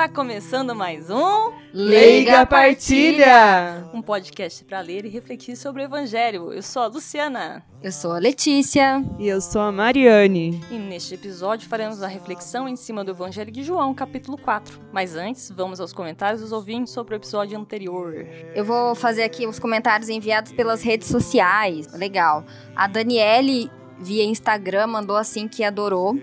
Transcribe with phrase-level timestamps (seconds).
[0.00, 3.84] está começando mais um Leiga Partilha!
[3.92, 6.54] Um podcast para ler e refletir sobre o Evangelho.
[6.54, 7.62] Eu sou a Luciana.
[7.82, 9.04] Eu sou a Letícia.
[9.18, 10.58] E eu sou a Mariane.
[10.70, 14.80] E neste episódio faremos a reflexão em cima do Evangelho de João, capítulo 4.
[14.90, 18.26] Mas antes, vamos aos comentários dos ouvintes sobre o episódio anterior.
[18.54, 21.92] Eu vou fazer aqui os comentários enviados pelas redes sociais.
[21.92, 22.42] Legal.
[22.74, 26.18] A Daniele, via Instagram, mandou assim que adorou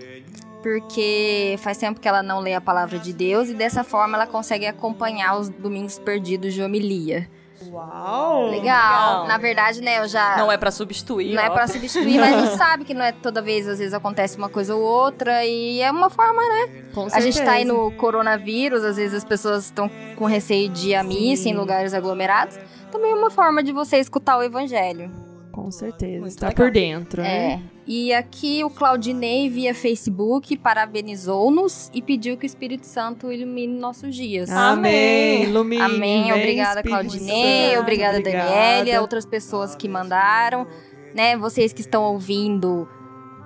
[0.68, 4.26] porque faz tempo que ela não lê a palavra de Deus e dessa forma ela
[4.26, 7.28] consegue acompanhar os domingos perdidos de homilia.
[7.70, 8.50] Uau!
[8.50, 8.60] Legal.
[8.60, 9.26] Legal.
[9.26, 10.36] Na verdade, né, eu já.
[10.36, 11.34] Não é para substituir.
[11.34, 11.46] Não ó.
[11.46, 14.36] é para substituir, mas a gente sabe que não é toda vez, às vezes acontece
[14.36, 16.82] uma coisa ou outra e é uma forma, né?
[16.94, 20.90] Com a gente tá aí no coronavírus, às vezes as pessoas estão com receio de
[20.90, 22.58] ir à missa em lugares aglomerados.
[22.92, 25.10] Também é uma forma de você escutar o evangelho.
[25.50, 26.20] Com certeza.
[26.20, 26.66] Muito está legal.
[26.66, 27.62] por dentro, né?
[27.88, 34.14] E aqui o Claudinei, via Facebook, parabenizou-nos e pediu que o Espírito Santo ilumine nossos
[34.14, 34.50] dias.
[34.50, 35.44] Amém.
[35.44, 35.80] Ilumine.
[35.80, 36.30] Amém.
[36.30, 37.78] Obrigada, Claudinei.
[37.78, 39.00] Obrigada, Obrigada, Daniela.
[39.00, 40.66] Outras pessoas que mandaram.
[41.14, 42.86] Né, vocês que estão ouvindo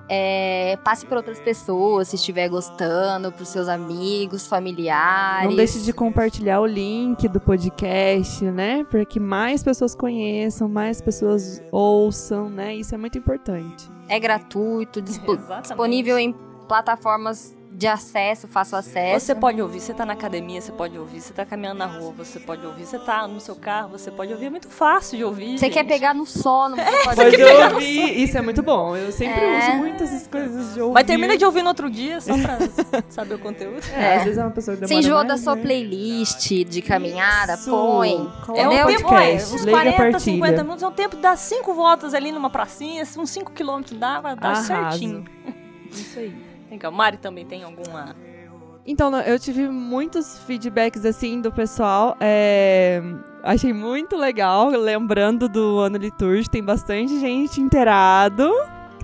[0.08, 5.48] é, passe para outras pessoas se estiver gostando, para os seus amigos, familiares.
[5.48, 8.84] Não deixe de compartilhar o link do podcast, né?
[8.90, 12.74] Para que mais pessoas conheçam, mais pessoas ouçam, né?
[12.74, 13.91] Isso é muito importante.
[14.08, 15.24] É gratuito, disp
[15.62, 16.34] disponível em
[16.68, 19.26] plataformas de acesso, fácil acesso.
[19.26, 22.12] Você pode ouvir, você tá na academia, você pode ouvir, você tá caminhando na rua,
[22.16, 25.24] você pode ouvir, você tá no seu carro, você pode ouvir, é muito fácil de
[25.24, 25.58] ouvir.
[25.58, 25.74] Você gente.
[25.74, 28.22] quer pegar no sono, você é, pode, pode ouvir.
[28.22, 28.96] Isso é muito bom.
[28.96, 29.58] Eu sempre é.
[29.58, 30.94] uso muitas essas coisas de ouvir.
[30.94, 32.58] Mas termina de ouvir no outro dia, só pra
[33.10, 33.84] saber o conteúdo.
[33.92, 35.62] É, às vezes é uma pessoa que Você enjoou da sua né?
[35.62, 37.68] playlist de caminhada, Isso.
[37.68, 38.30] põe.
[38.54, 40.20] É o tempo, é, uns 40, partilha.
[40.20, 43.98] 50 minutos, é o tempo de dar cinco voltas ali numa pracinha, uns 5 quilômetros
[43.98, 44.68] dá, vai dar Arraso.
[44.68, 45.24] certinho.
[45.90, 46.51] Isso aí.
[46.72, 46.90] Legal.
[46.90, 48.16] Mari também tem alguma
[48.84, 52.16] então, eu tive muitos feedbacks assim do pessoal.
[52.20, 53.00] É...
[53.42, 58.52] Achei muito legal, lembrando do ano litúrgico, tem bastante gente inteirado,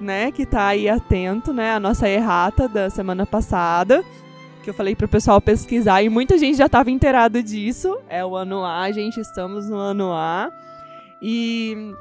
[0.00, 4.04] né, que tá aí atento, né, a nossa errata da semana passada,
[4.62, 7.98] que eu falei pro pessoal pesquisar e muita gente já tava inteirado disso.
[8.08, 10.52] É o ano A, gente, estamos no ano A.
[11.20, 11.92] E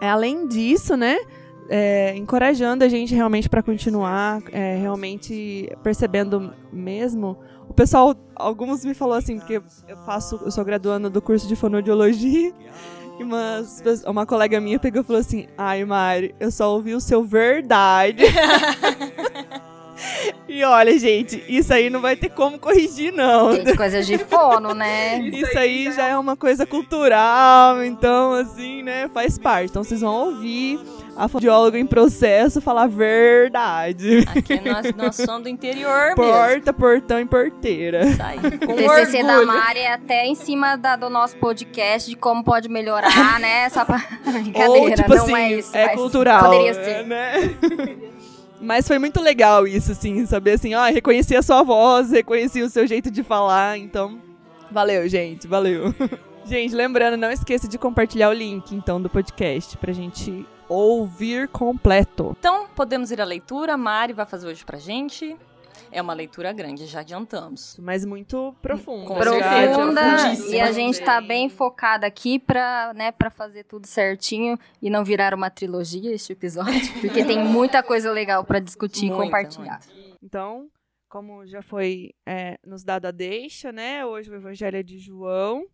[0.00, 1.18] além disso, né,
[1.68, 7.36] é, encorajando a gente realmente para continuar, é, realmente percebendo mesmo.
[7.68, 11.56] O pessoal, alguns me falou assim, porque eu faço, eu sou graduando do curso de
[11.56, 12.52] fonoaudiologia.
[13.18, 13.62] E uma,
[14.06, 18.24] uma colega minha pegou e falou assim: Ai, Mari, eu só ouvi o seu verdade.
[20.48, 23.54] E olha, gente, isso aí não vai ter como corrigir, não.
[23.54, 25.18] Gente, coisas de fono, né?
[25.20, 29.70] Isso aí já é uma coisa cultural, então, assim, né, faz parte.
[29.70, 30.78] Então, vocês vão ouvir
[31.16, 34.24] a fonoaudióloga em processo falar a verdade.
[34.28, 36.74] Aqui nós, nós somos do interior Porta, mesmo.
[36.74, 38.04] portão e porteira.
[38.06, 38.38] Isso aí.
[38.58, 39.46] Com o TCC orgulho.
[39.46, 43.68] da Mari é até em cima da, do nosso podcast de como pode melhorar, né?
[43.68, 43.98] Só pra...
[44.24, 45.76] Brincadeira, Ou, tipo não assim, é isso.
[45.76, 46.44] É cultural.
[46.44, 47.06] Poderia ser.
[47.06, 47.56] Né?
[48.60, 52.70] Mas foi muito legal isso, assim, saber assim, ó, reconhecer a sua voz, reconhecer o
[52.70, 54.20] seu jeito de falar, então.
[54.70, 55.92] Valeu, gente, valeu.
[56.46, 62.34] gente, lembrando, não esqueça de compartilhar o link, então, do podcast pra gente ouvir completo.
[62.38, 63.74] Então, podemos ir à leitura.
[63.74, 65.36] A Mari vai fazer hoje pra gente.
[65.90, 67.76] É uma leitura grande, já adiantamos.
[67.78, 69.06] Mas muito profunda.
[69.06, 70.00] Com profunda.
[70.48, 75.04] E a gente tá bem focada aqui pra, né, pra fazer tudo certinho e não
[75.04, 76.80] virar uma trilogia este episódio.
[77.00, 79.80] Porque tem muita coisa legal para discutir muita, e compartilhar.
[79.86, 80.18] Muita.
[80.22, 80.70] Então,
[81.10, 84.06] como já foi é, nos dado a deixa, né?
[84.06, 85.66] Hoje o Evangelho é de João,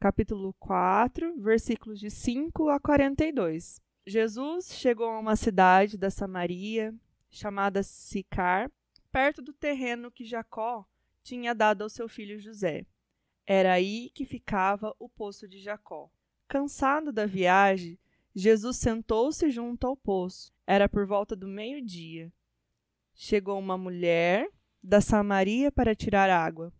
[0.00, 3.84] capítulo 4, versículos de 5 a 42.
[4.06, 6.94] Jesus chegou a uma cidade da Samaria
[7.28, 8.70] chamada Sicar,
[9.10, 10.86] perto do terreno que Jacó
[11.24, 12.86] tinha dado ao seu filho José.
[13.44, 16.08] Era aí que ficava o poço de Jacó.
[16.46, 17.98] Cansado da viagem,
[18.32, 20.52] Jesus sentou-se junto ao poço.
[20.64, 22.32] Era por volta do meio-dia.
[23.12, 24.48] Chegou uma mulher
[24.80, 26.72] da Samaria para tirar água.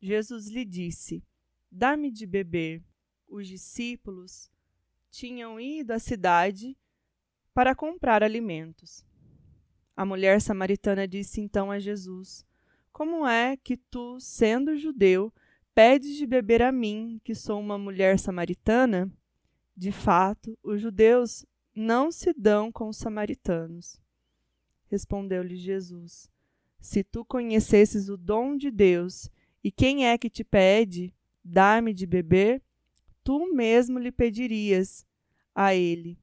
[0.00, 1.24] Jesus lhe disse:
[1.68, 2.84] Dá-me de beber.
[3.26, 4.50] Os discípulos
[5.10, 6.76] tinham ido à cidade
[7.52, 9.04] para comprar alimentos.
[9.96, 12.46] A mulher samaritana disse então a Jesus:
[12.92, 15.32] Como é que tu, sendo judeu,
[15.74, 19.10] pedes de beber a mim, que sou uma mulher samaritana?
[19.76, 24.00] De fato, os judeus não se dão com os samaritanos.
[24.90, 26.30] Respondeu-lhe Jesus:
[26.78, 29.30] Se tu conhecesses o dom de Deus
[29.62, 31.14] e quem é que te pede,
[31.44, 32.62] dar-me de beber,
[33.24, 35.06] tu mesmo lhe pedirias
[35.54, 36.18] a ele,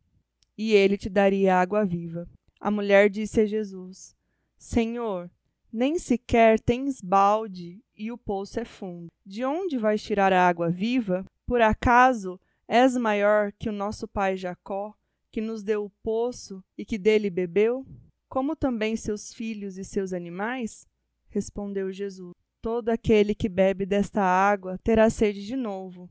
[0.58, 2.28] e ele te daria água viva.
[2.60, 4.16] A mulher disse a Jesus:
[4.58, 5.30] Senhor,
[5.72, 9.08] nem sequer tens balde e o poço é fundo.
[9.26, 11.26] De onde vais tirar a água viva?
[11.46, 14.94] Por acaso és maior que o nosso pai Jacó,
[15.32, 17.86] que nos deu o poço e que dele bebeu?
[18.28, 20.88] Como também seus filhos e seus animais?
[21.30, 22.34] Respondeu Jesus.
[22.62, 26.10] Todo aquele que bebe desta água terá sede de novo.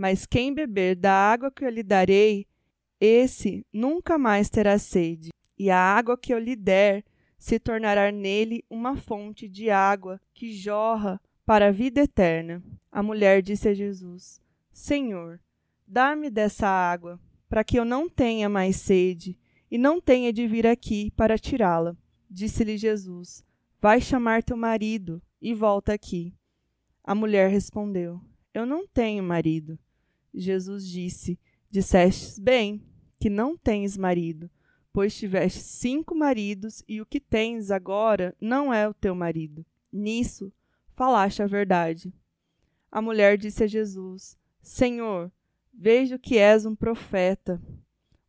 [0.00, 2.46] Mas quem beber da água que eu lhe darei,
[2.98, 5.28] esse nunca mais terá sede.
[5.58, 7.04] E a água que eu lhe der
[7.36, 12.62] se tornará nele uma fonte de água que jorra para a vida eterna.
[12.90, 14.40] A mulher disse a Jesus:
[14.72, 15.38] Senhor,
[15.86, 19.38] dá-me dessa água, para que eu não tenha mais sede
[19.70, 21.94] e não tenha de vir aqui para tirá-la.
[22.30, 23.44] Disse-lhe Jesus:
[23.78, 26.34] Vai chamar teu marido e volta aqui.
[27.04, 28.18] A mulher respondeu:
[28.54, 29.78] Eu não tenho marido.
[30.34, 31.38] Jesus disse:
[31.70, 32.82] Dissestes bem
[33.18, 34.50] que não tens marido,
[34.92, 39.64] pois tiveste cinco maridos e o que tens agora não é o teu marido.
[39.92, 40.52] Nisso
[40.94, 42.12] falaste a verdade.
[42.90, 45.30] A mulher disse a Jesus: Senhor,
[45.72, 47.60] vejo que és um profeta.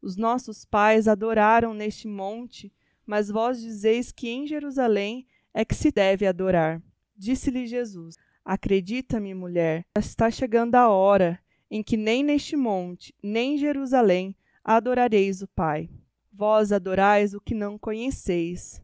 [0.01, 2.73] Os nossos pais adoraram neste monte,
[3.05, 6.81] mas vós dizeis que em Jerusalém é que se deve adorar.
[7.15, 11.39] Disse-lhe Jesus: Acredita-me, mulher, está chegando a hora
[11.71, 15.89] em que nem neste monte, nem em Jerusalém adorareis o Pai.
[16.31, 18.83] Vós adorais o que não conheceis.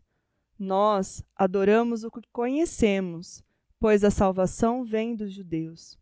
[0.58, 3.44] Nós adoramos o que conhecemos,
[3.78, 6.00] pois a salvação vem dos judeus.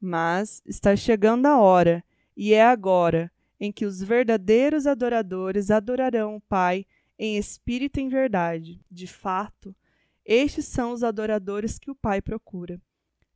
[0.00, 2.04] Mas está chegando a hora,
[2.36, 3.30] e é agora,
[3.60, 6.84] em que os verdadeiros adoradores adorarão o Pai
[7.16, 8.80] em espírito e em verdade.
[8.90, 9.76] De fato,
[10.24, 12.80] estes são os adoradores que o Pai procura.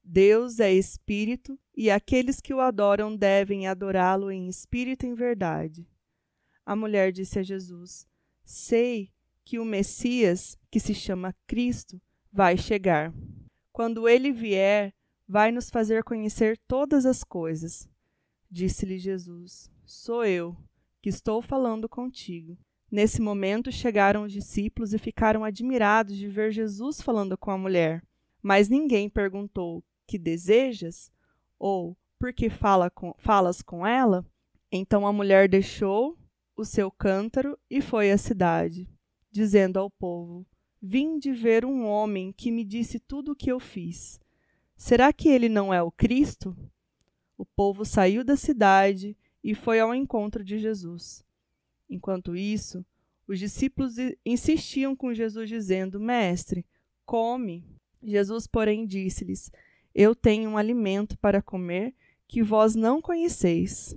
[0.02, 5.86] Deus é espírito, e aqueles que o adoram devem adorá-lo em espírito e em verdade.
[6.64, 8.06] A mulher disse a Jesus:
[8.44, 9.10] Sei
[9.44, 12.00] que o Messias, que se chama Cristo,
[12.32, 13.12] vai chegar.
[13.72, 14.94] Quando ele vier,
[15.26, 17.88] vai nos fazer conhecer todas as coisas.
[18.50, 20.56] Disse-lhe Jesus: Sou eu
[21.02, 22.56] que estou falando contigo.
[22.90, 28.02] Nesse momento chegaram os discípulos e ficaram admirados de ver Jesus falando com a mulher.
[28.40, 31.10] Mas ninguém perguntou: Que desejas?
[31.58, 34.24] Ou por que fala com, falas com ela?
[34.70, 36.18] Então a mulher deixou
[36.56, 38.88] o seu cântaro e foi à cidade,
[39.30, 40.46] dizendo ao povo:
[40.80, 44.20] Vim de ver um homem que me disse tudo o que eu fiz.
[44.76, 46.56] Será que ele não é o Cristo?
[47.36, 51.24] O povo saiu da cidade e foi ao encontro de Jesus.
[51.88, 52.84] Enquanto isso,
[53.26, 56.64] os discípulos insistiam com Jesus, dizendo: Mestre,
[57.04, 57.64] come.
[58.02, 59.50] Jesus, porém, disse-lhes:
[59.94, 61.94] Eu tenho um alimento para comer
[62.26, 63.96] que vós não conheceis.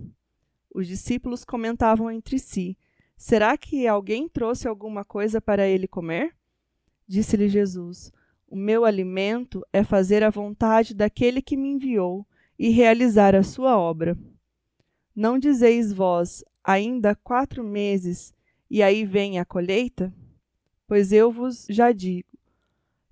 [0.71, 2.77] Os discípulos comentavam entre si:
[3.17, 6.35] Será que alguém trouxe alguma coisa para ele comer?
[7.07, 8.11] Disse-lhe Jesus:
[8.47, 12.27] O meu alimento é fazer a vontade daquele que me enviou
[12.59, 14.15] e realizar a sua obra.
[15.15, 18.35] Não dizeis vós, ainda quatro meses,
[18.69, 20.13] e aí vem a colheita?
[20.87, 22.37] Pois eu vos já digo: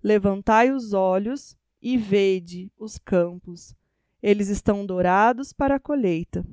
[0.03, 3.75] levantai os olhos e vede os campos,
[4.19, 6.43] eles estão dourados para a colheita.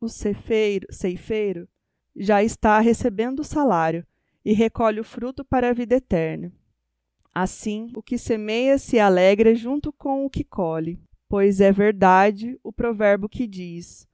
[0.00, 1.68] O ceifeiro, ceifeiro
[2.16, 4.06] já está recebendo o salário
[4.42, 6.50] e recolhe o fruto para a vida eterna.
[7.34, 12.72] Assim, o que semeia se alegra junto com o que colhe, pois é verdade o
[12.72, 14.08] provérbio que diz: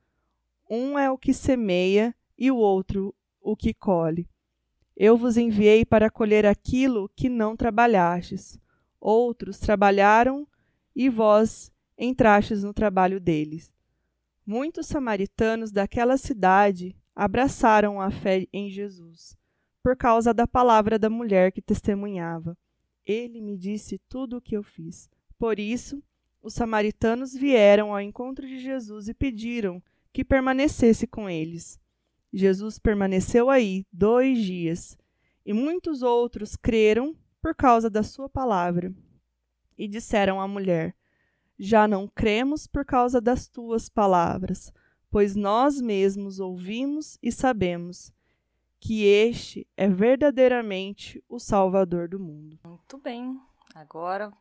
[0.68, 4.28] um é o que semeia e o outro o que colhe.
[4.96, 8.58] Eu vos enviei para colher aquilo que não trabalhastes.
[9.00, 10.44] Outros trabalharam
[10.96, 13.70] e vós entrastes no trabalho deles.
[14.46, 19.36] Muitos samaritanos daquela cidade abraçaram a fé em Jesus,
[19.82, 22.56] por causa da palavra da mulher que testemunhava.
[23.04, 25.10] Ele me disse tudo o que eu fiz.
[25.38, 26.02] Por isso,
[26.42, 31.78] os samaritanos vieram ao encontro de Jesus e pediram que permanecesse com eles.
[32.32, 34.96] Jesus permaneceu aí dois dias,
[35.44, 38.92] e muitos outros creram por causa da sua palavra.
[39.76, 40.95] E disseram à mulher:
[41.59, 44.73] Já não cremos por causa das tuas palavras,
[45.11, 48.12] pois nós mesmos ouvimos e sabemos
[48.80, 52.59] que este é verdadeiramente o Salvador do mundo.
[52.64, 53.40] Muito bem.
[53.75, 54.33] Agora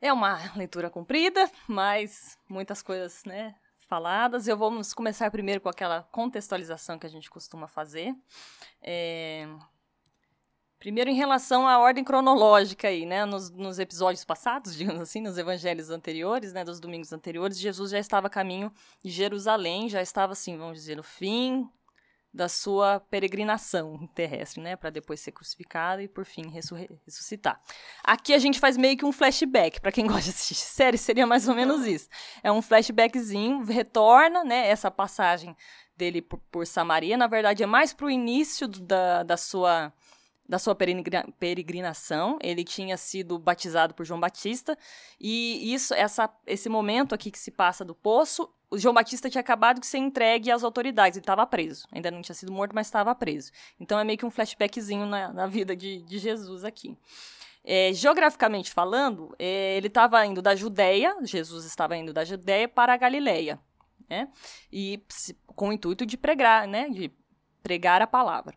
[0.00, 3.54] é uma leitura comprida, mas muitas coisas, né,
[3.88, 4.46] faladas.
[4.46, 8.14] Eu vamos começar primeiro com aquela contextualização que a gente costuma fazer.
[8.82, 9.48] É...
[10.84, 13.24] Primeiro, em relação à ordem cronológica aí, né?
[13.24, 16.62] Nos, nos, episódios passados, digamos assim, nos evangelhos anteriores, né?
[16.62, 18.70] Dos domingos anteriores, Jesus já estava a caminho
[19.02, 21.66] de Jerusalém, já estava, assim, vamos dizer, no fim
[22.30, 27.60] da sua peregrinação terrestre, né, para depois ser crucificado e por fim ressuscitar.
[28.02, 31.26] Aqui a gente faz meio que um flashback, para quem gosta de assistir série, seria
[31.28, 32.08] mais ou menos isso.
[32.42, 35.56] É um flashbackzinho, retorna, né, essa passagem
[35.96, 39.92] dele por, por Samaria, na verdade é mais para o início da, da sua
[40.48, 42.38] da sua peregrinação.
[42.42, 44.76] Ele tinha sido batizado por João Batista
[45.20, 49.40] e isso, essa, esse momento aqui que se passa do poço, o João Batista tinha
[49.40, 51.16] acabado de ser entregue às autoridades.
[51.16, 51.86] Ele estava preso.
[51.92, 53.52] Ainda não tinha sido morto, mas estava preso.
[53.78, 56.96] Então é meio que um flashbackzinho na, na vida de, de Jesus aqui.
[57.66, 62.92] É, geograficamente falando, é, ele estava indo da Judéia, Jesus estava indo da Judéia para
[62.92, 63.58] a Galileia,
[64.06, 64.28] né?
[64.70, 65.02] E
[65.46, 66.90] com o intuito de pregar, né?
[66.90, 67.10] De
[67.62, 68.54] pregar a palavra.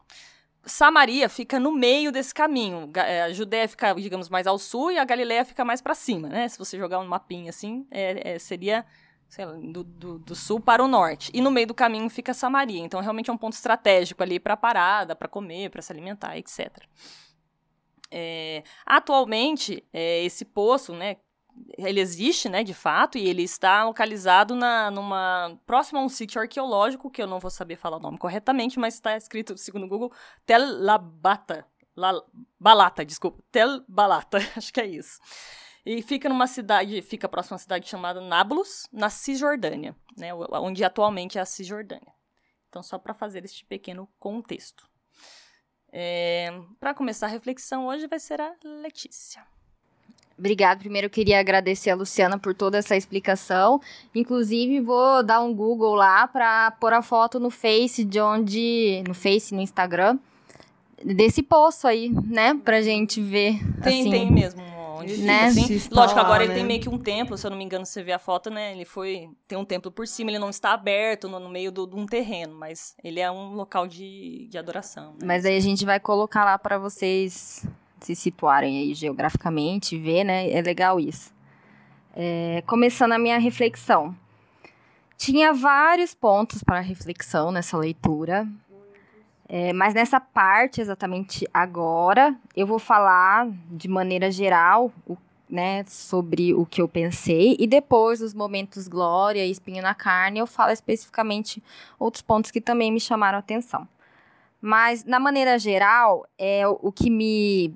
[0.67, 2.91] Samaria fica no meio desse caminho.
[2.95, 6.27] É, a Judéia fica, digamos, mais ao sul e a Galileia fica mais para cima,
[6.27, 6.47] né?
[6.47, 8.86] Se você jogar um mapinha assim, é, é, seria
[9.39, 11.31] lá, do, do, do, sul para o norte.
[11.33, 12.79] E no meio do caminho fica Samaria.
[12.79, 16.83] Então, realmente é um ponto estratégico ali para parada, para comer, para se alimentar, etc.
[18.09, 21.17] É, atualmente, é, esse poço, né,
[21.77, 26.41] ele existe, né, de fato, e ele está localizado na, numa próximo a um sítio
[26.41, 29.89] arqueológico, que eu não vou saber falar o nome corretamente, mas está escrito, segundo o
[29.89, 30.11] Google,
[30.45, 31.65] Tel Labata.
[31.95, 32.13] La,
[32.59, 33.43] Balata, desculpa.
[33.51, 35.19] Tel Balata, acho que é isso.
[35.85, 40.83] E fica numa cidade, fica próximo a uma cidade chamada Nablus, na Cisjordânia, né, onde
[40.83, 42.13] atualmente é a Cisjordânia.
[42.69, 44.87] Então, só para fazer este pequeno contexto.
[45.91, 46.49] É,
[46.79, 49.43] para começar a reflexão hoje vai ser a Letícia.
[50.38, 50.79] Obrigada.
[50.79, 53.82] Primeiro eu queria agradecer a Luciana por toda essa explicação.
[54.13, 59.03] Inclusive, vou dar um Google lá para pôr a foto no Face de onde.
[59.08, 60.20] No Face, no Instagram.
[61.03, 62.60] Desse poço aí, né?
[62.63, 63.60] Pra gente ver.
[63.82, 64.62] Tem, assim, tem mesmo.
[65.00, 65.51] Onde né?
[65.51, 65.89] Fica, assim.
[65.91, 68.12] Lógico, agora ele tem meio que um templo, se eu não me engano, você vê
[68.12, 68.72] a foto, né?
[68.72, 69.29] Ele foi.
[69.48, 72.56] Tem um templo por cima, ele não está aberto no, no meio de um terreno,
[72.56, 75.13] mas ele é um local de, de adoração.
[75.13, 75.20] Né?
[75.25, 77.65] Mas aí a gente vai colocar lá para vocês
[78.00, 80.50] se situarem aí geograficamente, ver, né?
[80.51, 81.34] É legal isso.
[82.16, 84.16] É, começando a minha reflexão.
[85.18, 88.48] Tinha vários pontos para reflexão nessa leitura,
[89.50, 95.18] é, mas nessa parte, exatamente agora, eu vou falar de maneira geral o,
[95.50, 100.39] né, sobre o que eu pensei, e depois, os momentos glória e espinho na carne,
[100.39, 101.63] eu falo especificamente
[101.98, 103.88] outros pontos que também me chamaram atenção.
[104.62, 107.74] Mas, na maneira geral, é o que me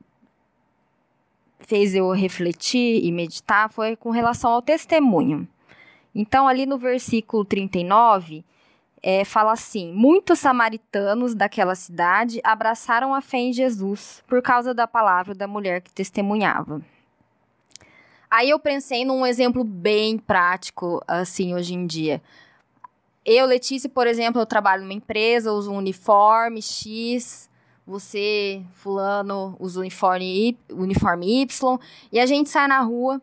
[1.72, 5.48] fez eu refletir e meditar foi com relação ao testemunho.
[6.14, 8.44] Então, ali no versículo 39,
[9.02, 14.86] é, fala assim: Muitos samaritanos daquela cidade abraçaram a fé em Jesus por causa da
[14.86, 16.82] palavra da mulher que testemunhava.
[18.30, 22.22] Aí eu pensei num exemplo bem prático, assim, hoje em dia.
[23.26, 27.50] Eu, Letícia, por exemplo, eu trabalho numa empresa, uso um uniforme X,
[27.86, 31.80] você, fulano, usa o uniforme, uniforme Y,
[32.12, 33.22] e a gente sai na rua,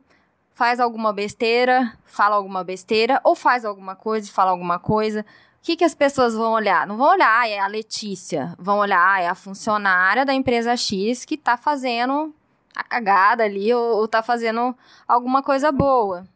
[0.52, 5.20] faz alguma besteira, fala alguma besteira, ou faz alguma coisa e fala alguma coisa.
[5.20, 6.86] O que, que as pessoas vão olhar?
[6.86, 8.54] Não vão olhar, ah, é a Letícia.
[8.58, 12.34] Vão olhar, ah, é a funcionária da empresa X que tá fazendo
[12.74, 14.74] a cagada ali ou, ou tá fazendo
[15.06, 16.26] alguma coisa boa.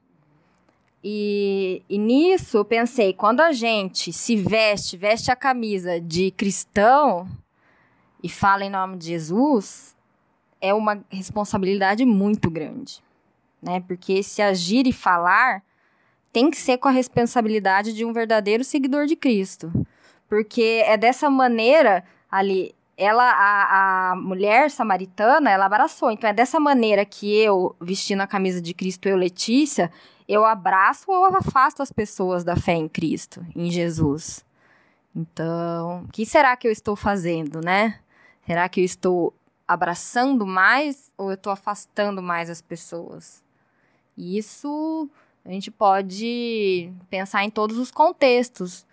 [1.04, 7.28] E, e, nisso eu pensei, quando a gente se veste, veste a camisa de cristão,
[8.22, 9.96] e fala em nome de Jesus,
[10.60, 13.02] é uma responsabilidade muito grande,
[13.60, 13.80] né?
[13.80, 15.62] Porque se agir e falar
[16.32, 19.70] tem que ser com a responsabilidade de um verdadeiro seguidor de Cristo.
[20.28, 26.10] Porque é dessa maneira ali, ela a, a mulher samaritana, ela abraçou.
[26.10, 29.92] Então é dessa maneira que eu, vestindo a camisa de Cristo, eu Letícia,
[30.26, 34.44] eu abraço ou afasto as pessoas da fé em Cristo, em Jesus.
[35.14, 37.98] Então, o que será que eu estou fazendo, né?
[38.46, 39.34] Será que eu estou
[39.66, 43.42] abraçando mais ou eu estou afastando mais as pessoas?
[44.16, 45.08] Isso
[45.44, 48.86] a gente pode pensar em todos os contextos.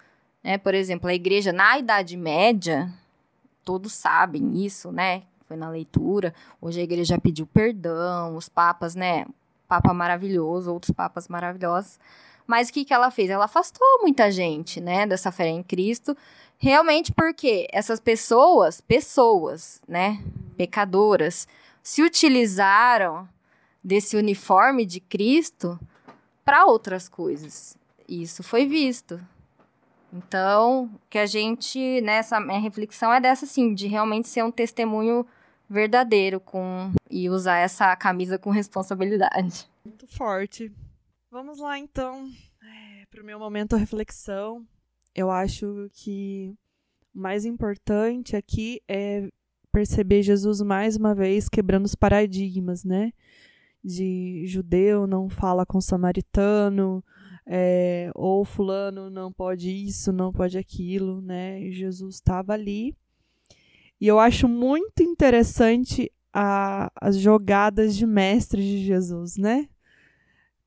[0.44, 0.58] Né?
[0.58, 2.92] Por exemplo, a igreja na Idade Média,
[3.64, 5.24] todos sabem isso, né?
[5.48, 6.34] Foi na leitura.
[6.62, 9.26] Hoje a igreja pediu perdão, os papas, né?
[9.68, 12.00] Papa maravilhoso, outros papas maravilhosos.
[12.48, 13.30] Mas o que, que ela fez?
[13.30, 16.18] Ela afastou muita gente, né, dessa fé em Cristo
[16.62, 20.22] Realmente porque essas pessoas, pessoas, né,
[20.58, 21.48] pecadoras,
[21.82, 23.28] se utilizaram
[23.82, 25.80] desse uniforme de Cristo
[26.44, 27.78] para outras coisas.
[28.06, 29.26] Isso foi visto.
[30.12, 35.26] Então, que a gente, nessa minha reflexão é dessa assim, de realmente ser um testemunho
[35.70, 39.70] verdadeiro com e usar essa camisa com responsabilidade.
[39.86, 40.70] Muito forte.
[41.32, 42.30] Vamos lá então,
[42.62, 44.66] é, para o meu momento reflexão
[45.16, 46.56] eu acho que
[47.14, 49.30] O mais importante aqui é
[49.72, 53.12] perceber Jesus mais uma vez quebrando os paradigmas, né?
[53.84, 57.04] De judeu não fala com samaritano,
[57.46, 61.72] é, ou fulano não pode isso, não pode aquilo, né?
[61.72, 62.96] Jesus estava ali.
[64.00, 69.68] E eu acho muito interessante a, as jogadas de mestre de Jesus, né?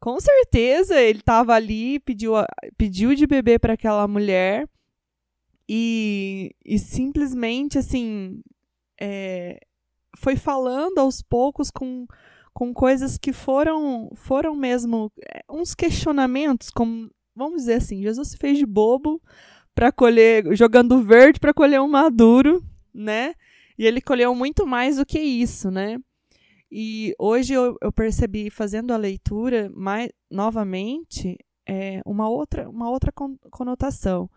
[0.02, 2.32] Com certeza ele estava ali, pediu,
[2.76, 4.68] pediu de beber para aquela mulher
[5.68, 8.42] e, e simplesmente assim
[9.00, 9.60] é,
[10.18, 12.04] foi falando aos poucos com,
[12.52, 18.38] com coisas que foram foram mesmo é, uns questionamentos, como vamos dizer assim, Jesus se
[18.38, 19.22] fez de bobo
[19.72, 22.60] para colher, jogando verde para colher um maduro,
[22.92, 23.34] né?
[23.78, 25.96] E ele colheu muito mais do que isso, né?
[26.74, 33.12] E hoje eu, eu percebi, fazendo a leitura mais novamente, é, uma outra, uma outra
[33.12, 34.30] conotação,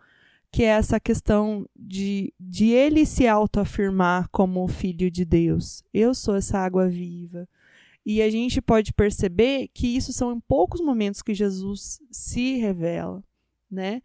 [0.52, 5.82] que é essa questão de, de ele se autoafirmar como filho de Deus.
[5.94, 7.48] Eu sou essa água viva.
[8.04, 13.24] E a gente pode perceber que isso são em poucos momentos que Jesus se revela,
[13.70, 14.02] né?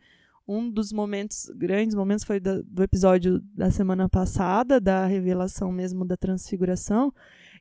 [0.48, 6.16] Um dos momentos, grandes momentos, foi do episódio da semana passada, da revelação mesmo da
[6.16, 7.14] transfiguração,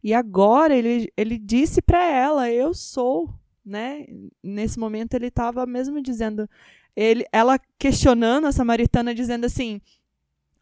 [0.02, 3.33] e agora ele, ele disse para ela: Eu sou.
[3.64, 4.07] Né?
[4.42, 6.49] Nesse momento ele estava mesmo dizendo,
[6.97, 9.80] ele, ela questionando a samaritana, dizendo assim: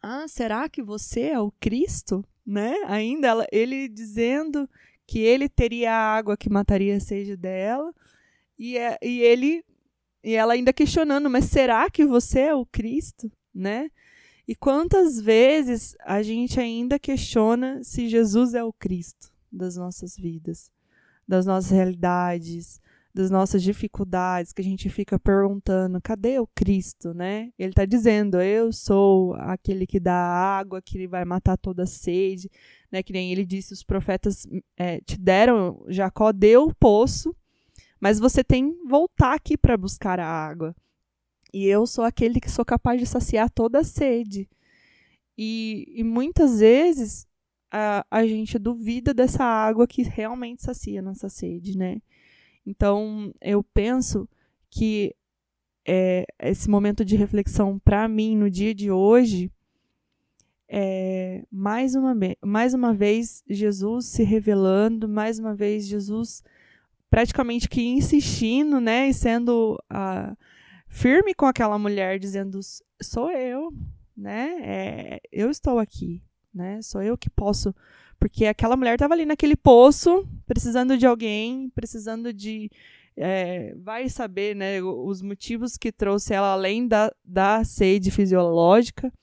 [0.01, 2.23] Ah, será que você é o Cristo?
[2.45, 2.73] Né?
[2.87, 4.69] Ainda ela, ele dizendo
[5.07, 7.93] que ele teria a água que mataria a sede dela,
[8.57, 9.63] e, é, e ele
[10.23, 13.89] e ela ainda questionando, mas será que você é o Cristo, né?
[14.49, 20.71] E quantas vezes a gente ainda questiona se Jesus é o Cristo das nossas vidas,
[21.27, 22.81] das nossas realidades,
[23.13, 27.53] das nossas dificuldades, que a gente fica perguntando: cadê o Cristo, né?
[27.59, 32.49] Ele está dizendo: eu sou aquele que dá água, que vai matar toda a sede,
[32.91, 33.03] né?
[33.03, 37.35] Que nem ele disse: os profetas é, te deram, Jacó deu o poço,
[37.99, 40.75] mas você tem que voltar aqui para buscar a água.
[41.53, 44.47] E eu sou aquele que sou capaz de saciar toda a sede.
[45.37, 47.27] E, e muitas vezes
[47.71, 52.01] a, a gente duvida dessa água que realmente sacia nossa sede, né?
[52.65, 54.27] Então, eu penso
[54.69, 55.15] que
[55.87, 59.51] é, esse momento de reflexão para mim no dia de hoje
[60.67, 66.43] é mais uma, mais uma vez Jesus se revelando, mais uma vez Jesus
[67.09, 70.37] praticamente que insistindo, né, e sendo uh,
[70.89, 72.59] firme com aquela mulher, dizendo:
[73.01, 73.71] sou eu,
[74.17, 74.57] né?
[74.61, 76.21] É, eu estou aqui,
[76.53, 76.81] né?
[76.81, 77.73] Sou eu que posso.
[78.19, 82.69] Porque aquela mulher estava ali naquele poço, precisando de alguém, precisando de.
[83.15, 84.81] É, vai saber, né?
[84.81, 89.13] Os motivos que trouxe ela além da, da sede fisiológica.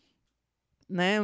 [0.88, 1.16] Né,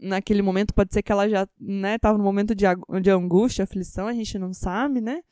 [0.00, 2.64] naquele momento pode ser que ela já né, no momento de,
[3.02, 5.22] de angústia, aflição, a gente não sabe, né?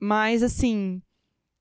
[0.00, 1.00] Mas assim,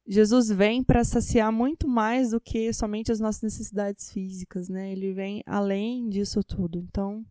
[0.08, 4.92] Jesus vem para saciar muito mais do que somente as nossas necessidades físicas, né?
[4.92, 6.78] Ele vem além disso tudo.
[6.78, 7.26] Então,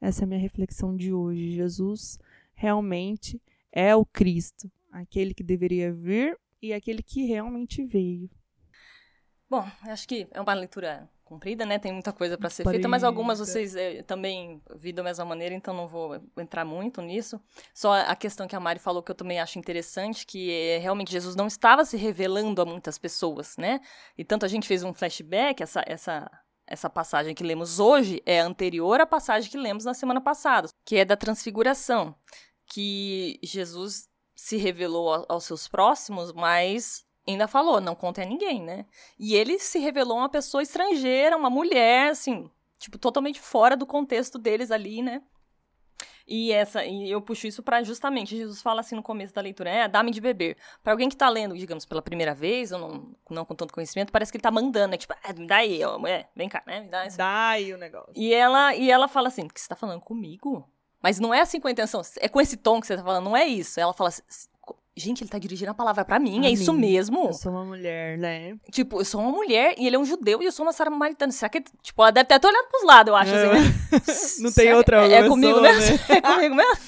[0.00, 1.52] essa é a minha reflexão de hoje.
[1.52, 2.18] Jesus
[2.54, 8.30] realmente é o Cristo, aquele que deveria vir e aquele que realmente veio.
[9.48, 11.78] Bom, acho que é uma leitura comprida, né?
[11.78, 15.54] Tem muita coisa para ser feita, mas algumas vocês eh, também vi da mesma maneira,
[15.54, 17.40] então não vou entrar muito nisso.
[17.74, 21.10] Só a questão que a Mari falou que eu também acho interessante, que é, realmente
[21.10, 23.80] Jesus não estava se revelando a muitas pessoas, né?
[24.16, 26.30] E tanto a gente fez um flashback, essa, essa,
[26.66, 30.96] essa passagem que lemos hoje é anterior à passagem que lemos na semana passada, que
[30.96, 32.14] é da transfiguração,
[32.66, 38.86] que Jesus se revelou aos seus próximos, mas ainda falou, não conta a ninguém, né?
[39.18, 44.38] E ele se revelou uma pessoa estrangeira, uma mulher, assim, tipo, totalmente fora do contexto
[44.38, 45.22] deles ali, né?
[46.28, 49.70] E essa, e eu puxo isso para justamente Jesus fala assim no começo da leitura,
[49.70, 50.56] é, dá-me de beber.
[50.82, 54.10] Para alguém que tá lendo, digamos, pela primeira vez, ou não, não com tanto conhecimento,
[54.10, 54.96] parece que ele tá mandando, né?
[54.96, 56.80] Tipo, ah, me dá aí, ó, é, vem cá, né?
[56.80, 57.16] Me dá isso.
[57.16, 58.12] Dá aí o negócio.
[58.16, 60.68] E ela, e ela fala assim, que você tá falando comigo?
[61.00, 63.24] Mas não é assim com a intenção, é com esse tom que você tá falando,
[63.24, 63.78] não é isso.
[63.78, 64.22] Ela fala assim,
[64.98, 67.26] Gente, ele tá dirigindo a palavra para mim, é isso mesmo?
[67.26, 68.56] Eu sou uma mulher, né?
[68.70, 71.30] Tipo, eu sou uma mulher e ele é um judeu e eu sou uma samaritana.
[71.30, 73.44] Será que, tipo, ela deve ter até olhado pros lados, eu acho, é.
[73.44, 73.74] assim, né?
[74.40, 75.96] Não tem outra é, é comigo mesmo?
[75.96, 76.00] Né?
[76.16, 76.78] é comigo mesmo?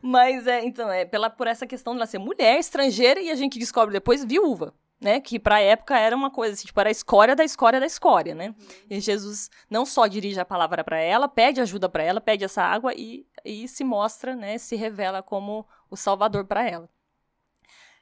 [0.00, 3.34] Mas, é, então, é pela, por essa questão de ela ser mulher, estrangeira e a
[3.34, 5.20] gente descobre depois viúva, né?
[5.20, 8.34] Que pra época era uma coisa assim, tipo, era a escória da escória da escória,
[8.34, 8.48] né?
[8.48, 8.66] Uhum.
[8.88, 12.62] E Jesus não só dirige a palavra para ela, pede ajuda para ela, pede essa
[12.62, 14.56] água e, e se mostra, né?
[14.56, 16.88] Se revela como o salvador para ela.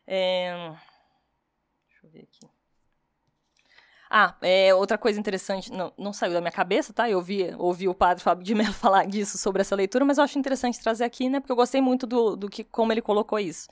[0.07, 0.53] É...
[1.87, 2.63] Deixa eu ver aqui.
[4.15, 7.09] Ah, é, outra coisa interessante, não, não saiu da minha cabeça, tá?
[7.09, 7.25] Eu
[7.59, 10.79] ouvi, o padre Fábio de Mello falar disso sobre essa leitura, mas eu acho interessante
[10.79, 11.41] trazer aqui, né?
[11.41, 13.69] Porque eu gostei muito do, do que, como ele colocou isso.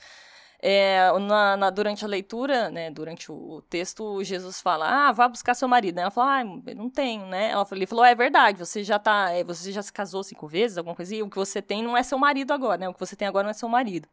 [0.63, 5.29] É, na, na, durante a leitura, né, durante o, o, texto, Jesus fala, ah, vá
[5.29, 5.99] buscar seu marido.
[5.99, 7.51] Ela fala, ah, não tenho, né?
[7.51, 10.79] Ela, ele falou, é verdade, você já tá, é, você já se casou cinco vezes,
[10.79, 12.89] alguma coisa, e o que você tem não é seu marido agora, né?
[12.89, 14.09] O que você tem agora não é seu marido.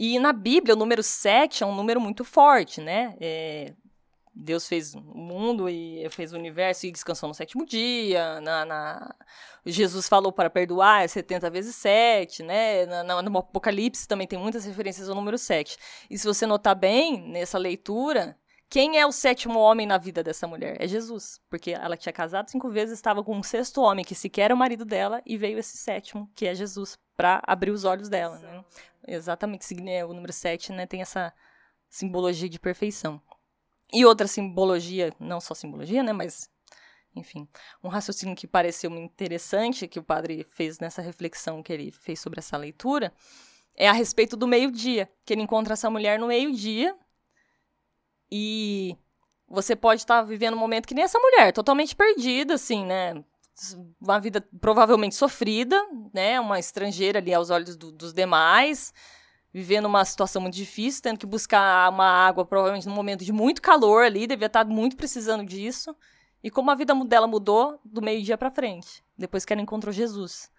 [0.00, 3.16] E na Bíblia, o número 7 é um número muito forte, né?
[3.20, 3.74] É,
[4.32, 8.40] Deus fez o mundo e fez o universo e descansou no sétimo dia.
[8.40, 9.14] Na, na...
[9.66, 12.86] Jesus falou para perdoar 70 vezes 7, né?
[12.86, 15.76] Na, no Apocalipse também tem muitas referências ao número 7.
[16.08, 18.38] E se você notar bem nessa leitura,
[18.70, 20.76] quem é o sétimo homem na vida dessa mulher?
[20.78, 21.40] É Jesus.
[21.50, 24.58] Porque ela tinha casado cinco vezes, estava com um sexto homem, que sequer era o
[24.58, 28.38] marido dela, e veio esse sétimo, que é Jesus, para abrir os olhos dela.
[28.38, 28.64] Né?
[29.10, 29.64] Exatamente,
[30.06, 31.32] o número 7 né, tem essa
[31.88, 33.20] simbologia de perfeição.
[33.90, 36.50] E outra simbologia, não só simbologia, né, mas
[37.16, 37.48] enfim,
[37.82, 42.38] um raciocínio que pareceu interessante que o padre fez nessa reflexão que ele fez sobre
[42.38, 43.12] essa leitura
[43.74, 46.94] é a respeito do meio-dia, que ele encontra essa mulher no meio-dia
[48.30, 48.96] e
[49.48, 53.24] você pode estar vivendo um momento que nem essa mulher, totalmente perdida, assim, né?
[54.00, 55.76] Uma vida provavelmente sofrida,
[56.12, 56.38] né?
[56.40, 58.92] Uma estrangeira ali aos olhos do, dos demais,
[59.52, 63.60] vivendo uma situação muito difícil, tendo que buscar uma água, provavelmente num momento de muito
[63.60, 65.96] calor ali, devia estar muito precisando disso.
[66.42, 70.50] E como a vida dela mudou do meio-dia para frente, depois que ela encontrou Jesus.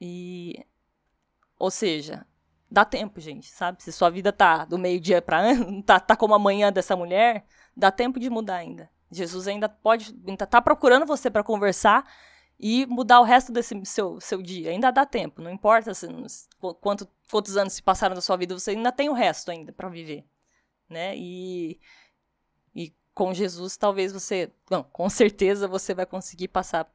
[0.00, 0.64] E
[1.58, 2.26] ou seja,
[2.70, 3.82] dá tempo, gente, sabe?
[3.82, 5.42] Se sua vida tá do meio-dia para
[5.84, 7.44] tá tá como a manhã dessa mulher,
[7.76, 8.88] dá tempo de mudar ainda.
[9.10, 12.04] Jesus ainda pode ainda tá procurando você para conversar
[12.58, 14.70] e mudar o resto desse seu, seu dia.
[14.70, 16.06] Ainda dá tempo, não importa se,
[16.80, 19.88] quanto, quantos anos se passaram da sua vida, você ainda tem o resto ainda para
[19.88, 20.24] viver,
[20.88, 21.16] né?
[21.16, 21.80] E,
[22.74, 26.86] e com Jesus talvez você, não, com certeza você vai conseguir passar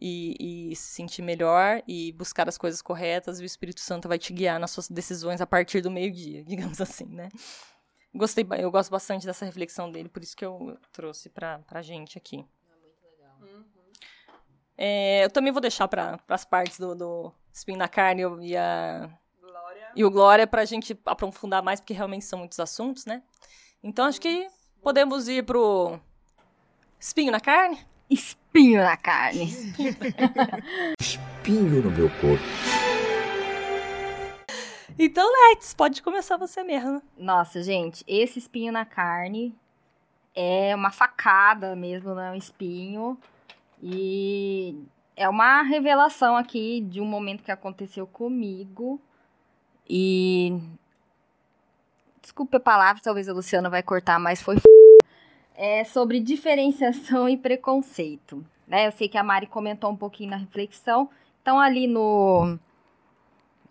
[0.00, 4.18] e, e, se sentir melhor e buscar as coisas corretas e o Espírito Santo vai
[4.18, 7.28] te guiar nas suas decisões a partir do meio-dia, digamos assim, né?
[8.14, 12.18] Gostei, eu gosto bastante dessa reflexão dele, por isso que eu trouxe pra, pra gente
[12.18, 12.44] aqui.
[14.76, 19.10] É, eu também vou deixar para as partes do, do Spin na Carne e, a,
[19.40, 19.92] Glória.
[19.94, 23.22] e o Glória para a gente aprofundar mais, porque realmente são muitos assuntos, né?
[23.82, 24.48] Então acho que
[24.82, 26.00] podemos ir pro
[26.98, 27.86] Espinho na Carne?
[28.10, 29.54] Espinho na carne.
[31.00, 32.42] Espinho no meu corpo.
[35.02, 37.00] Então, Let's, pode começar você mesmo.
[37.16, 39.54] Nossa, gente, esse espinho na carne
[40.34, 43.16] é uma facada mesmo, não é um espinho.
[43.82, 44.76] E
[45.16, 49.00] é uma revelação aqui de um momento que aconteceu comigo.
[49.88, 50.60] E.
[52.20, 54.56] Desculpe a palavra, talvez a Luciana vai cortar, mas foi.
[55.54, 58.44] É sobre diferenciação e preconceito.
[58.68, 58.86] Né?
[58.86, 61.08] Eu sei que a Mari comentou um pouquinho na reflexão.
[61.40, 62.58] Então, ali no,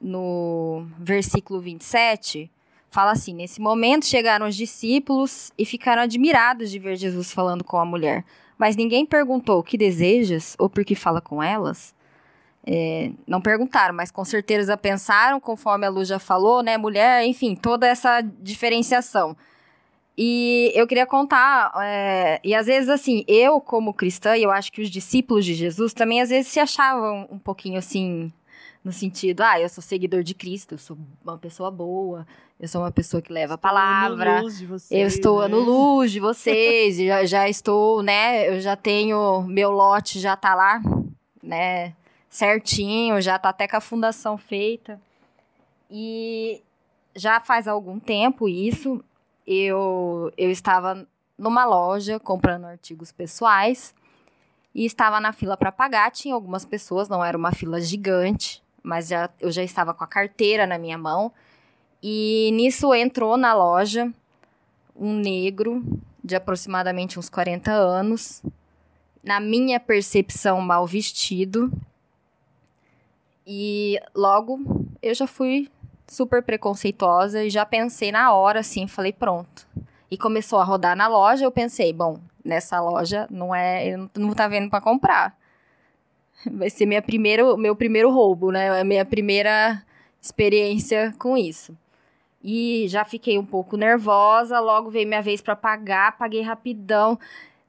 [0.01, 2.49] no versículo 27,
[2.89, 7.77] fala assim: Nesse momento chegaram os discípulos e ficaram admirados de ver Jesus falando com
[7.77, 8.23] a mulher.
[8.57, 11.95] Mas ninguém perguntou o que desejas ou por que fala com elas.
[12.65, 16.77] É, não perguntaram, mas com certeza pensaram, conforme a Lu já falou, né?
[16.77, 19.35] Mulher, enfim, toda essa diferenciação.
[20.17, 24.69] E eu queria contar, é, e às vezes, assim, eu como cristã, e eu acho
[24.69, 28.29] que os discípulos de Jesus também às vezes se achavam um pouquinho assim,
[28.83, 32.25] no sentido, ah, eu sou seguidor de Cristo, eu sou uma pessoa boa,
[32.59, 34.41] eu sou uma pessoa que leva a palavra.
[34.41, 35.47] Vocês, eu estou né?
[35.47, 38.49] no luz de vocês, já, já estou, né?
[38.49, 40.81] Eu já tenho meu lote já tá lá,
[41.43, 41.93] né?
[42.29, 44.99] Certinho, já tá até com a fundação feita.
[45.89, 46.61] E
[47.15, 49.03] já faz algum tempo isso,
[49.45, 53.95] eu, eu estava numa loja comprando artigos pessoais
[54.75, 56.11] e estava na fila para pagar.
[56.11, 60.07] Tinha algumas pessoas, não era uma fila gigante, mas já, eu já estava com a
[60.07, 61.31] carteira na minha mão.
[62.01, 64.11] E nisso entrou na loja
[64.95, 65.83] um negro
[66.23, 68.43] de aproximadamente uns 40 anos,
[69.23, 71.71] na minha percepção, mal vestido.
[73.45, 74.59] E logo
[75.01, 75.69] eu já fui
[76.07, 79.67] super preconceituosa e já pensei na hora assim, falei, pronto.
[80.11, 84.47] E começou a rodar na loja, eu pensei, bom, nessa loja não é, não tá
[84.47, 85.37] vendo para comprar.
[86.51, 88.79] Vai ser minha primeiro, meu primeiro roubo, né?
[88.81, 89.83] A minha primeira
[90.21, 91.77] experiência com isso.
[92.43, 97.19] E já fiquei um pouco nervosa, logo veio minha vez para pagar, paguei rapidão.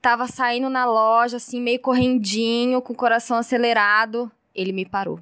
[0.01, 4.31] Tava saindo na loja, assim, meio correndinho, com o coração acelerado.
[4.55, 5.21] Ele me parou.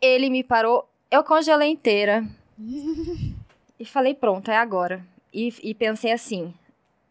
[0.00, 2.26] Ele me parou, eu congelei inteira.
[3.78, 5.04] e falei, pronto, é agora.
[5.32, 6.54] E, e pensei assim: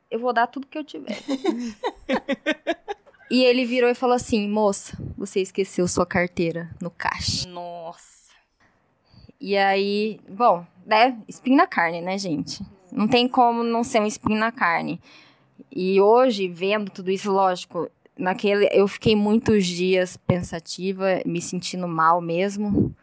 [0.10, 1.17] eu vou dar tudo que eu tiver.
[3.29, 7.47] e ele virou e falou assim: moça, você esqueceu sua carteira no caixa.
[7.49, 8.31] Nossa.
[9.39, 11.17] E aí, bom, né?
[11.27, 12.63] Espinho na carne, né, gente?
[12.91, 14.99] Não tem como não ser um espinho na carne.
[15.71, 22.21] E hoje, vendo tudo isso, lógico, naquele eu fiquei muitos dias pensativa, me sentindo mal
[22.21, 22.95] mesmo.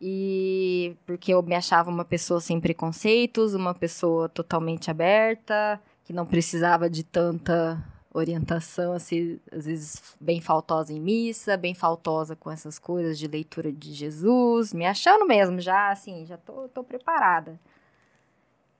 [0.00, 6.24] E porque eu me achava uma pessoa sem preconceitos, uma pessoa totalmente aberta, que não
[6.24, 12.78] precisava de tanta orientação, assim, às vezes bem faltosa em missa, bem faltosa com essas
[12.78, 17.58] coisas de leitura de Jesus, me achando mesmo, já assim, já tô, tô preparada.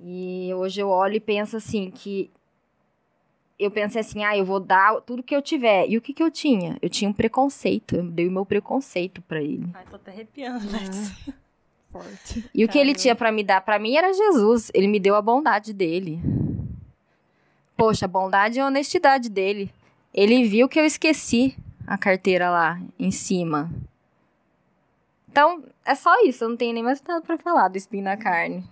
[0.01, 2.31] E hoje eu olho e penso assim, que
[3.59, 5.87] eu pensei assim, ah, eu vou dar tudo que eu tiver.
[5.89, 6.79] E o que que eu tinha?
[6.81, 9.69] Eu tinha um preconceito, eu dei o meu preconceito para ele.
[9.75, 10.79] Ai, tô até arrepiando, né?
[11.93, 12.49] Forte.
[12.55, 14.71] E o que ele tinha para me dar para mim era Jesus.
[14.73, 16.21] Ele me deu a bondade dele.
[17.81, 19.73] Poxa, bondade e a honestidade dele.
[20.13, 23.71] Ele viu que eu esqueci a carteira lá em cima.
[25.27, 26.45] Então, é só isso.
[26.45, 28.63] Eu não tenho nem mais nada pra falar do espinho na carne.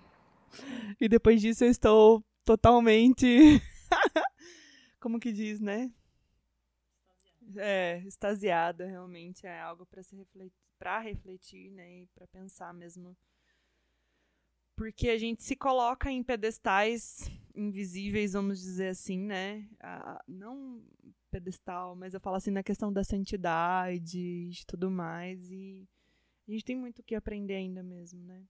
[1.01, 3.63] E depois disso eu estou totalmente.
[5.01, 5.91] Como que diz, né?
[7.57, 9.47] É, extasiada, realmente.
[9.47, 12.03] É algo para se refletir, para refletir, né?
[12.03, 13.17] E para pensar mesmo.
[14.79, 19.67] Porque a gente se coloca em pedestais invisíveis, vamos dizer assim, né?
[19.81, 20.81] Ah, não
[21.33, 25.51] pedestal, mas eu falo assim na questão da santidade e tudo mais.
[25.51, 25.85] E
[26.49, 28.41] a gente tem muito o que aprender ainda mesmo, né?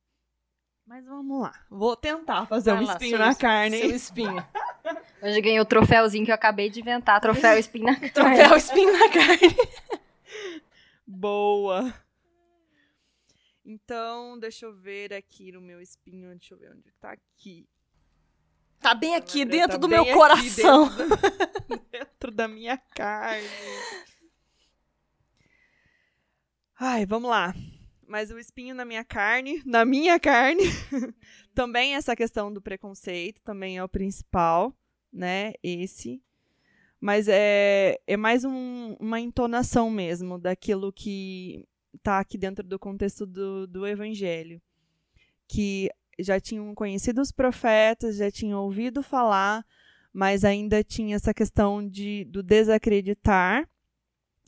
[0.86, 1.54] Mas vamos lá.
[1.70, 3.78] Vou tentar fazer Vai um lá, espinho seu na carne.
[3.78, 4.46] Seu espinho.
[5.22, 8.10] Hoje ganhei o troféuzinho que eu acabei de inventar, troféu espinho na carne.
[8.10, 9.56] Troféu espinho na carne.
[11.06, 11.94] Boa.
[13.70, 16.30] Então, deixa eu ver aqui no meu espinho.
[16.30, 17.68] Deixa eu ver onde tá aqui.
[18.80, 20.88] Tá bem aqui, Tá dentro do bem meu coração.
[20.88, 23.46] Dentro da, dentro da minha carne.
[26.80, 27.54] Ai, vamos lá.
[28.06, 30.62] Mas o espinho na minha carne, na minha carne,
[31.54, 34.74] também essa questão do preconceito, também é o principal,
[35.12, 35.52] né?
[35.62, 36.22] Esse.
[36.98, 41.66] Mas é, é mais um- uma entonação mesmo daquilo que
[41.98, 44.60] tá aqui dentro do contexto do, do evangelho.
[45.46, 49.64] Que já tinham conhecido os profetas, já tinham ouvido falar,
[50.12, 53.68] mas ainda tinha essa questão de, do desacreditar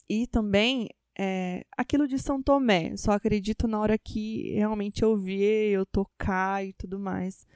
[0.09, 2.97] e também é, aquilo de São Tomé.
[2.97, 7.47] Só acredito na hora que realmente eu ver, eu tocar e tudo mais.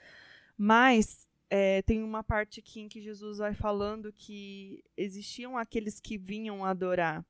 [0.56, 6.18] Mas é, tem uma parte aqui em que Jesus vai falando que existiam aqueles que
[6.18, 7.24] vinham adorar,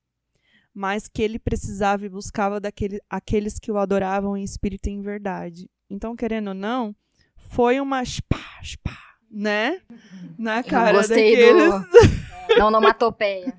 [0.74, 5.00] mas que ele precisava e buscava daquele, aqueles que o adoravam em espírito e em
[5.00, 5.70] verdade.
[5.88, 6.94] Então, querendo ou não,
[7.36, 8.98] foi uma spá, spá,
[9.30, 9.80] né?
[10.36, 11.70] Na cara eu gostei daqueles
[12.48, 12.56] do...
[12.58, 13.54] Da onomatopeia.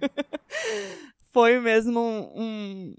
[1.31, 2.95] foi mesmo um,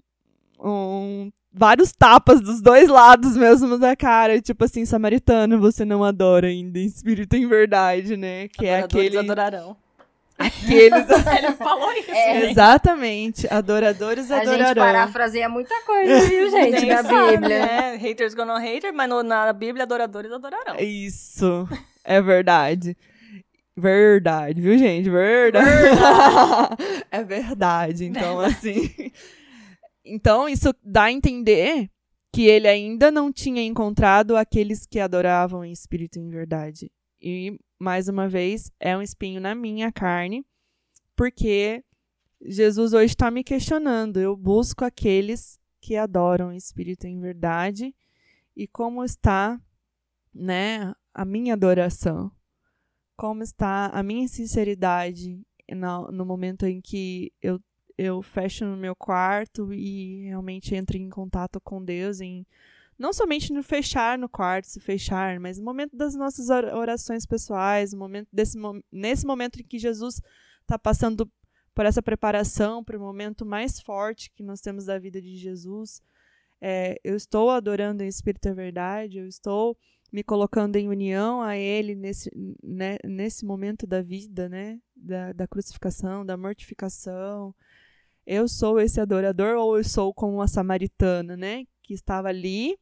[0.59, 6.03] um- um- vários tapas dos dois lados mesmo da cara, tipo assim, samaritano, você não
[6.03, 8.47] adora ainda em espírito e em verdade, né?
[8.47, 9.77] Que é Adoradores aquele adorarão.
[10.37, 12.33] Aqueles Ele falou isso, É.
[12.41, 12.51] né?
[12.51, 14.81] Exatamente, adoradores A gente adorarão.
[14.83, 17.59] parafraseia muita coisa, viu, gente, da sabe, Bíblia.
[17.65, 17.95] né?
[17.97, 20.75] Haters gonna hater, mas no- na Bíblia, adoradores adorarão.
[20.79, 21.67] Isso,
[22.03, 22.95] é verdade.
[23.79, 25.07] Verdade, viu, gente?
[25.09, 25.67] Verdade.
[27.11, 28.05] é verdade.
[28.05, 29.11] Então, assim.
[30.03, 31.87] Então, isso dá a entender
[32.33, 36.91] que ele ainda não tinha encontrado aqueles que adoravam em espírito e em verdade.
[37.21, 40.45] E, mais uma vez, é um espinho na minha carne,
[41.15, 41.83] porque
[42.41, 44.17] Jesus hoje está me questionando.
[44.19, 47.95] Eu busco aqueles que adoram em espírito em verdade.
[48.55, 49.59] E como está,
[50.33, 52.31] né, a minha adoração?
[53.15, 57.59] Como está a minha sinceridade no, no momento em que eu,
[57.97, 62.45] eu fecho no meu quarto e realmente entro em contato com Deus, em,
[62.97, 67.25] não somente no fechar no quarto, se fechar, mas no momento das nossas or- orações
[67.25, 68.57] pessoais, no momento desse,
[68.91, 70.21] nesse momento em que Jesus
[70.61, 71.29] está passando
[71.75, 76.01] por essa preparação para o momento mais forte que nós temos da vida de Jesus.
[76.59, 79.77] É, eu estou adorando em espírito e verdade, eu estou
[80.11, 82.31] me colocando em união a Ele nesse,
[82.63, 84.79] né, nesse momento da vida, né?
[84.95, 87.53] Da, da crucificação, da mortificação.
[88.25, 91.65] Eu sou esse adorador ou eu sou como uma samaritana, né?
[91.83, 92.75] Que estava ali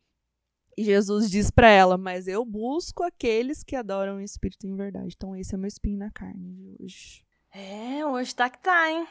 [0.78, 5.14] e Jesus diz para ela: Mas eu busco aqueles que adoram em espírito em verdade.
[5.16, 7.24] Então, esse é o meu espinho na carne de hoje.
[7.54, 9.08] É, hoje tá que tá, hein?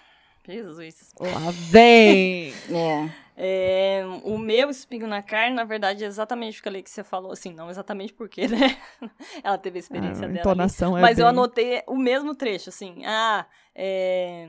[0.46, 1.12] Jesus.
[1.18, 2.52] Lá vem!
[2.70, 3.24] É.
[3.36, 7.32] É, o meu espinho na carne, na verdade, é exatamente o que, que você falou,
[7.32, 8.78] assim, não exatamente porque, né?
[9.42, 10.38] Ela teve a experiência a dela.
[10.38, 13.04] entonação ali, é mas eu bem- anotei o mesmo trecho, assim.
[13.04, 14.48] Ah, é,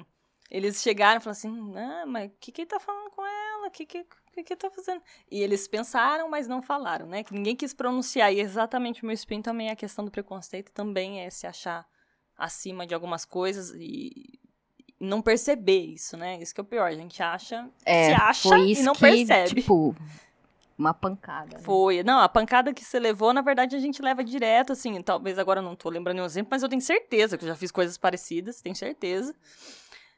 [0.51, 3.67] eles chegaram e falaram assim: ah, mas o que que ele tá falando com ela?
[3.67, 5.01] O que que, que que tá fazendo?
[5.31, 7.23] E eles pensaram, mas não falaram, né?
[7.23, 8.31] Que ninguém quis pronunciar.
[8.33, 11.85] E exatamente o meu espinho também é a questão do preconceito, também é se achar
[12.37, 14.39] acima de algumas coisas e
[14.99, 16.37] não perceber isso, né?
[16.41, 16.87] Isso que é o pior.
[16.89, 19.55] A gente acha, É, se acha foi isso e não que, percebe.
[19.55, 19.95] tipo,
[20.77, 21.57] uma pancada.
[21.57, 21.63] né?
[21.63, 22.03] Foi.
[22.03, 25.01] Não, a pancada que você levou, na verdade, a gente leva direto, assim.
[25.01, 27.55] Talvez agora eu não tô lembrando nenhum exemplo, mas eu tenho certeza que eu já
[27.55, 29.33] fiz coisas parecidas, tenho certeza.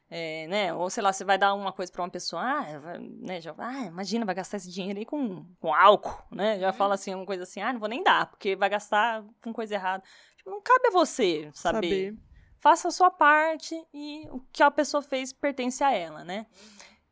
[0.10, 0.74] É, né?
[0.74, 3.42] Ou sei lá, você vai dar uma coisa pra uma pessoa, ah, vai- né?
[3.42, 6.58] Já, ah, imagina, vai gastar esse dinheiro aí com, com álcool, né?
[6.60, 9.52] Já fala assim, uma coisa assim, ah, não vou nem dar, porque vai gastar com
[9.52, 10.04] coisa errada.
[10.38, 12.14] Tipo, não cabe a você saber.
[12.14, 12.18] Saber.
[12.60, 16.48] Faça a sua parte e o que a pessoa fez pertence a ela, né?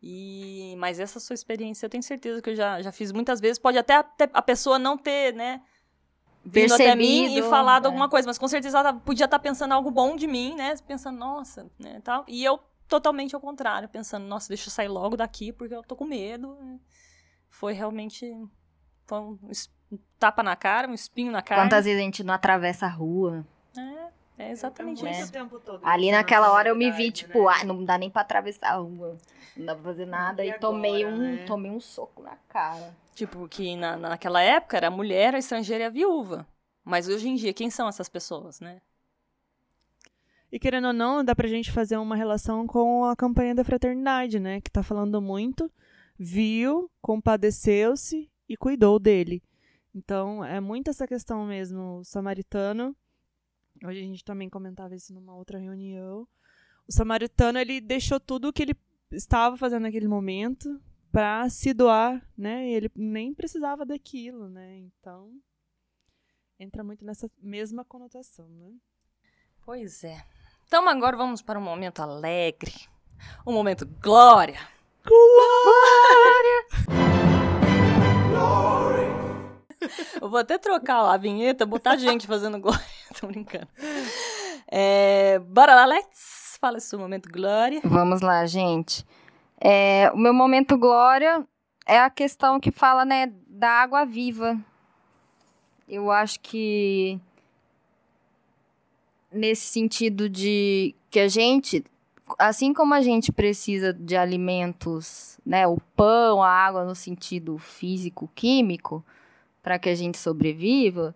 [0.01, 3.60] E, mas essa sua experiência, eu tenho certeza que eu já, já fiz muitas vezes.
[3.60, 5.62] Pode até, até a pessoa não ter, né,
[6.43, 7.88] vindo até mim e Percebido, falado é.
[7.88, 10.75] alguma coisa, mas com certeza ela podia estar pensando algo bom de mim, né?
[10.88, 12.23] Pensando, nossa, né, tal.
[12.27, 15.95] E eu totalmente ao contrário, pensando, nossa, deixa eu sair logo daqui porque eu tô
[15.95, 16.58] com medo.
[17.50, 18.32] Foi realmente
[19.06, 19.38] foi um
[19.91, 21.62] um tapa na cara, um espinho na cara.
[21.62, 23.45] Quantas vezes a gente não atravessa a rua?
[24.38, 25.32] É, é exatamente isso.
[25.32, 27.56] tempo todo Ali naquela hora eu me vi, tipo, né?
[27.62, 29.17] ah, não dá nem pra atravessar a rua.
[29.56, 30.43] Não dá pra fazer nada.
[30.43, 31.45] E E, tomei, agora, um, né?
[31.45, 32.95] tomei um soco na cara.
[33.13, 36.48] Tipo, que na, naquela época era a mulher, a estrangeira e a viúva.
[36.84, 38.82] Mas hoje em dia, quem são essas pessoas, né?
[40.56, 44.39] E querendo ou não, dá pra gente fazer uma relação com a campanha da fraternidade,
[44.39, 44.62] né?
[44.62, 45.70] Que tá falando muito,
[46.18, 49.44] viu, compadeceu-se e cuidou dele.
[49.94, 51.98] Então, é muito essa questão mesmo.
[51.98, 52.96] O samaritano,
[53.84, 56.26] hoje a gente também comentava isso numa outra reunião.
[56.88, 58.78] O samaritano, ele deixou tudo o que ele
[59.12, 62.65] estava fazendo naquele momento para se doar, né?
[62.70, 64.78] E ele nem precisava daquilo, né?
[64.78, 65.34] Então,
[66.58, 68.72] entra muito nessa mesma conotação, né?
[69.65, 70.26] Pois é.
[70.67, 72.73] Então agora vamos para um momento alegre.
[73.45, 74.60] Um momento glória.
[75.06, 76.65] Glória!
[80.19, 82.84] Eu vou até trocar a vinheta, botar gente fazendo glória.
[83.19, 83.67] Tô brincando.
[84.67, 86.58] É, bora lá, Lex.
[86.60, 87.82] Fala seu momento glória.
[87.84, 89.06] Vamos lá, gente.
[89.62, 91.45] É, o meu momento glória
[91.86, 94.58] é a questão que fala, né, da água viva.
[95.88, 97.21] Eu acho que
[99.36, 101.84] nesse sentido de que a gente,
[102.39, 108.30] assim como a gente precisa de alimentos, né, o pão, a água no sentido físico,
[108.34, 109.04] químico,
[109.62, 111.13] para que a gente sobreviva,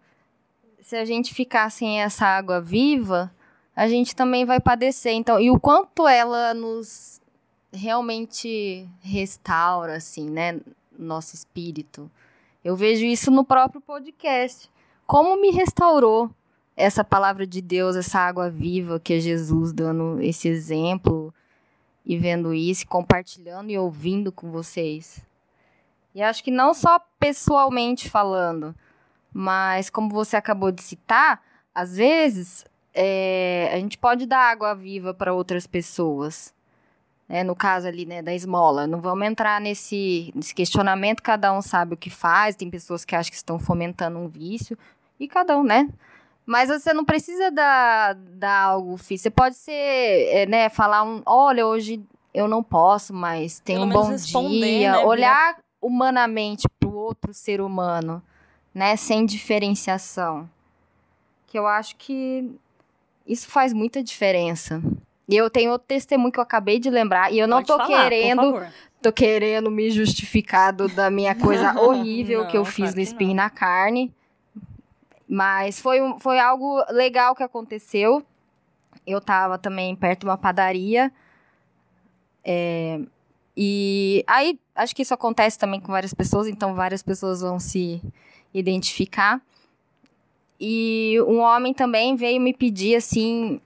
[0.82, 3.32] se a gente ficar sem essa água viva,
[3.76, 5.14] a gente também vai padecer.
[5.14, 7.22] Então, e o quanto ela nos
[7.72, 10.60] realmente restaura, assim, né,
[10.98, 12.10] nosso espírito.
[12.64, 14.70] Eu vejo isso no próprio podcast.
[15.06, 16.30] Como me restaurou
[16.80, 21.34] essa palavra de Deus, essa água viva que é Jesus dando esse exemplo
[22.06, 25.20] e vendo isso, compartilhando e ouvindo com vocês.
[26.16, 28.74] E acho que não só pessoalmente falando,
[29.34, 31.44] mas como você acabou de citar,
[31.76, 36.54] às vezes é, a gente pode dar água viva para outras pessoas.
[37.28, 37.44] né?
[37.44, 38.88] no caso ali, né, da esmola.
[38.88, 43.18] Não vamos entrar nesse, nesse questionamento, cada um sabe o que faz, tem pessoas que
[43.18, 44.78] acham que estão fomentando um vício,
[45.20, 45.90] e cada um, né?
[46.50, 49.22] Mas você não precisa dar, dar algo físico.
[49.22, 52.02] Você pode ser, é, né, falar um, olha, hoje
[52.34, 54.94] eu não posso, mas tem um bom dia.
[54.94, 58.20] né, Olhar humanamente para o outro ser humano,
[58.74, 60.50] né, sem diferenciação.
[61.46, 62.50] Que eu acho que
[63.28, 64.82] isso faz muita diferença.
[65.28, 67.78] E eu tenho outro testemunho que eu acabei de lembrar, e eu não Pode tô
[67.78, 68.66] falar, querendo
[69.04, 73.02] tô querendo me justificar do- da minha coisa horrível que eu Não, fiz claro no
[73.02, 73.36] espinho não.
[73.36, 74.12] na carne.
[75.32, 78.26] Mas foi, foi algo legal que aconteceu.
[79.06, 81.12] Eu tava também perto de uma padaria.
[82.44, 83.00] É,
[83.56, 88.02] e aí, acho que isso acontece também com várias pessoas, então várias pessoas vão se
[88.52, 89.40] identificar.
[90.60, 93.62] E um homem também veio me pedir assim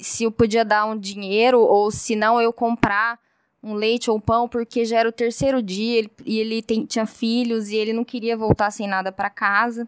[0.00, 3.20] se eu podia dar um dinheiro ou se não eu comprar
[3.62, 7.06] um leite ou um pão, porque já era o terceiro dia e ele tem- tinha
[7.06, 9.86] filhos e ele não queria voltar sem nada para casa.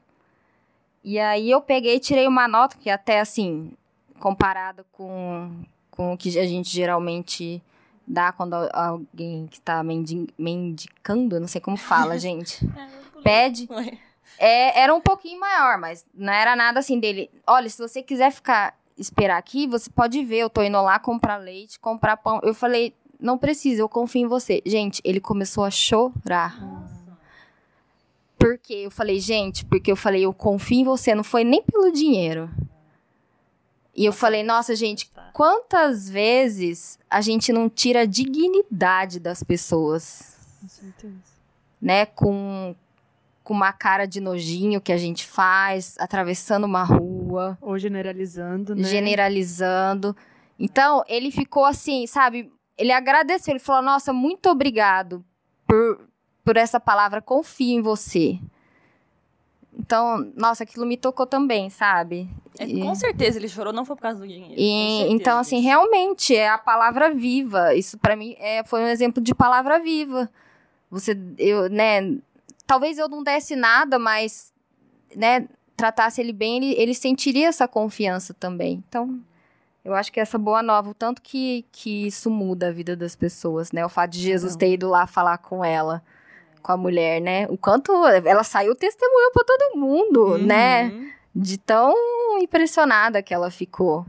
[1.06, 3.70] E aí eu peguei e tirei uma nota, que até assim,
[4.18, 5.52] comparada com,
[5.88, 7.62] com o que a gente geralmente
[8.04, 12.58] dá quando al- alguém que tá mendi- mendicando, não sei como fala, gente.
[13.22, 13.68] Pede.
[14.38, 17.30] É, era um pouquinho maior, mas não era nada assim dele.
[17.46, 20.38] Olha, se você quiser ficar esperar aqui, você pode ver.
[20.38, 22.40] Eu tô indo lá comprar leite, comprar pão.
[22.42, 24.60] Eu falei, não precisa, eu confio em você.
[24.66, 26.56] Gente, ele começou a chorar.
[28.38, 31.90] Porque eu falei, gente, porque eu falei, eu confio em você, não foi nem pelo
[31.90, 32.50] dinheiro.
[33.94, 40.36] E eu falei, nossa, gente, quantas vezes a gente não tira a dignidade das pessoas?
[40.60, 41.14] Com certeza.
[41.80, 42.04] Né?
[42.04, 42.76] Com,
[43.42, 47.56] com uma cara de nojinho que a gente faz, atravessando uma rua.
[47.62, 48.84] Ou generalizando, né?
[48.84, 50.14] Generalizando.
[50.58, 52.52] Então, ele ficou assim, sabe?
[52.76, 55.24] Ele agradeceu, ele falou: Nossa, muito obrigado
[55.66, 56.06] por,
[56.46, 58.38] por essa palavra, confio em você.
[59.76, 62.30] Então, nossa, aquilo me tocou também, sabe?
[62.56, 62.66] É.
[62.66, 64.54] Com certeza ele chorou, não foi por causa do dinheiro.
[64.56, 67.74] E, então, assim, realmente é a palavra viva.
[67.74, 70.30] Isso para mim é, foi um exemplo de palavra viva.
[70.88, 72.16] Você, eu, né?
[72.64, 74.52] Talvez eu não desse nada, mas,
[75.16, 75.48] né?
[75.76, 78.84] Tratasse ele bem, ele, ele sentiria essa confiança também.
[78.88, 79.20] Então,
[79.84, 83.16] eu acho que essa boa nova, o tanto que, que isso muda a vida das
[83.16, 83.84] pessoas, né?
[83.84, 86.02] O fato de Jesus ter ido lá falar com ela
[86.66, 87.46] com a mulher, né?
[87.48, 90.38] O quanto ela saiu testemunhou para todo mundo, uhum.
[90.38, 90.92] né?
[91.32, 91.94] De tão
[92.40, 94.04] impressionada que ela ficou.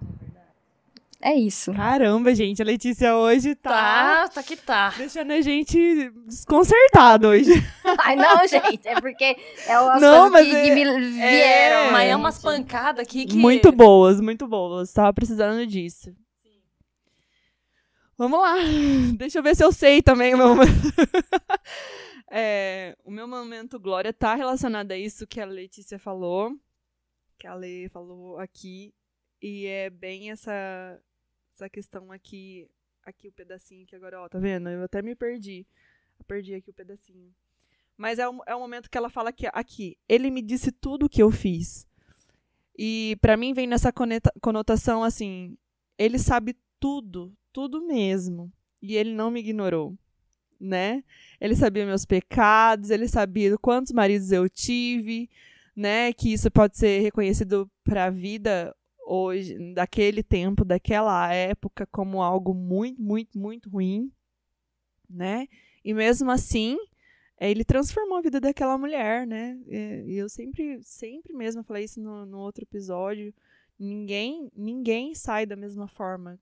[1.21, 1.71] É isso.
[1.73, 3.69] Caramba, gente, a Letícia hoje tá.
[3.69, 4.93] Tá, tá que tá.
[4.97, 7.51] Deixando a gente desconcertado hoje.
[7.99, 9.35] Ai, não, gente, é porque
[9.67, 11.75] é umas não, coisas que, é, que, me vieram.
[11.75, 13.35] É, mas é umas pancadas aqui que.
[13.35, 14.91] Muito boas, muito boas.
[14.91, 16.11] Tava precisando disso.
[18.17, 18.55] Vamos lá.
[19.15, 20.55] Deixa eu ver se eu sei também o meu.
[22.29, 26.59] É, o meu momento glória tá relacionado a isso que a Letícia falou,
[27.37, 28.93] que a Lê falou aqui,
[29.41, 30.99] e é bem essa
[31.53, 32.69] essa questão aqui,
[33.03, 34.69] aqui o pedacinho que agora, ó, tá vendo?
[34.69, 35.65] Eu até me perdi.
[36.19, 37.33] Eu perdi aqui o pedacinho.
[37.95, 41.05] Mas é o, é o momento que ela fala que aqui, ele me disse tudo
[41.07, 41.87] o que eu fiz.
[42.77, 43.91] E para mim vem nessa
[44.39, 45.57] conotação assim,
[45.97, 49.97] ele sabe tudo, tudo mesmo, e ele não me ignorou
[50.59, 51.03] né?
[51.39, 55.29] Ele sabia meus pecados, ele sabia quantos maridos eu tive,
[55.75, 56.11] né?
[56.13, 62.53] Que isso pode ser reconhecido para a vida hoje, daquele tempo, daquela época, como algo
[62.53, 64.11] muito, muito, muito ruim,
[65.09, 65.47] né?
[65.83, 66.77] E mesmo assim,
[67.39, 69.57] ele transformou a vida daquela mulher, né?
[69.67, 73.33] E eu sempre, sempre mesmo falei isso no, no outro episódio.
[73.79, 76.39] Ninguém, ninguém sai da mesma forma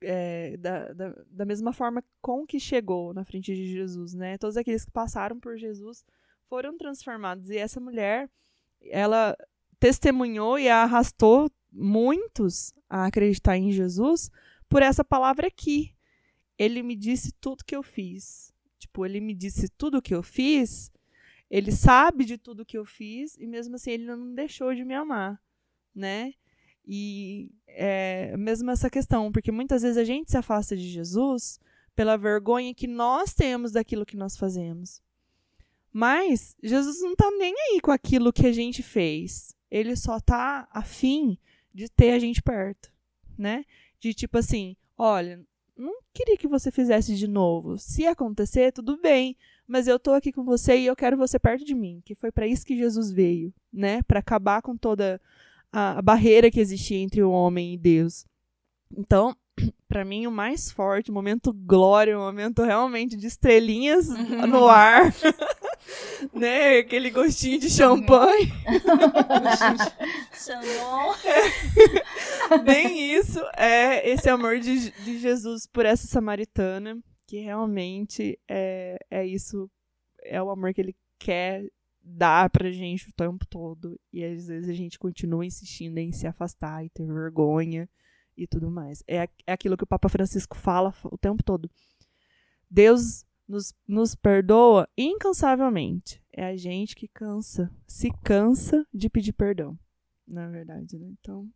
[0.00, 4.36] é, da, da, da, mesma forma com que chegou na frente de Jesus, né?
[4.38, 6.04] Todos aqueles que passaram por Jesus
[6.48, 7.50] foram transformados.
[7.50, 8.30] E essa mulher,
[8.82, 9.36] ela
[9.78, 14.30] testemunhou e arrastou muitos a acreditar em Jesus
[14.68, 15.94] por essa palavra aqui.
[16.58, 18.52] Ele me disse tudo que eu fiz.
[18.78, 20.90] Tipo, ele me disse tudo que eu fiz.
[21.50, 24.94] Ele sabe de tudo que eu fiz e mesmo assim ele não deixou de me
[24.94, 25.40] amar,
[25.94, 26.34] né?
[26.86, 31.58] E é, mesmo essa questão, porque muitas vezes a gente se afasta de Jesus
[31.94, 35.02] pela vergonha que nós temos daquilo que nós fazemos.
[35.92, 39.54] Mas Jesus não está nem aí com aquilo que a gente fez.
[39.70, 41.38] Ele só está afim
[41.72, 42.92] de ter a gente perto,
[43.36, 43.64] né?
[43.98, 45.40] De tipo assim, olha,
[45.76, 47.78] não queria que você fizesse de novo.
[47.78, 51.64] Se acontecer, tudo bem, mas eu tô aqui com você e eu quero você perto
[51.64, 54.02] de mim, que foi para isso que Jesus veio, né?
[54.02, 55.20] Para acabar com toda
[55.76, 58.24] a, a barreira que existia entre o homem e Deus.
[58.96, 59.36] Então,
[59.86, 64.46] para mim, o mais forte, o momento glória, o momento realmente de estrelinhas uhum.
[64.46, 65.12] no ar,
[66.32, 66.78] né?
[66.78, 68.50] Aquele gostinho de champanhe.
[72.50, 78.96] é, bem isso, é esse amor de, de Jesus por essa samaritana, que realmente é,
[79.10, 79.70] é isso,
[80.24, 81.66] é o amor que ele quer
[82.06, 83.98] dá pra gente o tempo todo.
[84.12, 87.88] E às vezes a gente continua insistindo em se afastar e ter vergonha
[88.36, 89.02] e tudo mais.
[89.08, 91.68] É, é aquilo que o Papa Francisco fala o tempo todo.
[92.70, 96.22] Deus nos, nos perdoa incansavelmente.
[96.32, 99.78] É a gente que cansa, se cansa de pedir perdão.
[100.26, 101.08] Na verdade, né?
[101.20, 101.48] Então,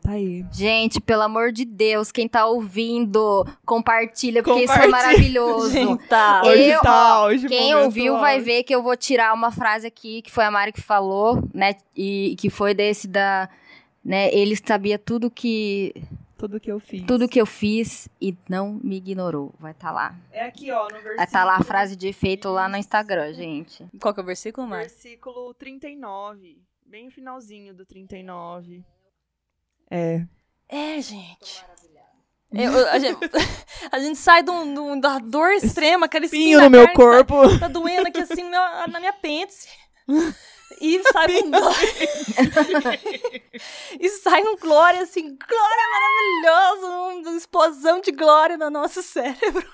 [0.00, 0.44] Tá aí.
[0.52, 5.70] Gente, pelo amor de Deus, quem tá ouvindo, compartilha, porque isso é maravilhoso.
[5.74, 6.42] Gente, tá.
[6.44, 10.22] Hoje eu, tá, hoje quem ouviu vai ver que eu vou tirar uma frase aqui,
[10.22, 11.74] que foi a Mari que falou, né?
[11.96, 13.48] E que foi desse da.
[14.04, 15.92] Né, ele sabia tudo que.
[16.38, 17.02] Tudo que eu fiz.
[17.04, 19.54] Tudo que eu fiz e não me ignorou.
[19.58, 20.14] Vai estar tá lá.
[20.30, 21.16] É aqui, ó, no versículo.
[21.16, 23.84] Vai estar tá lá a frase de efeito lá no Instagram, gente.
[24.00, 24.82] Qual que é o versículo, Mari?
[24.82, 26.58] Versículo 39.
[26.84, 28.84] Bem o finalzinho do 39.
[29.90, 30.22] É.
[30.68, 31.64] É, gente.
[32.52, 33.18] Eu, a, gente
[33.92, 37.48] a gente sai de um, da dor extrema, aquele espinho no meu corpo.
[37.54, 39.68] Tá, tá, doendo aqui assim meu, na minha apêndice.
[40.80, 41.88] e sai um glória.
[44.00, 49.66] e sai um glória, assim, glória maravilhoso, uma explosão de glória no nosso cérebro.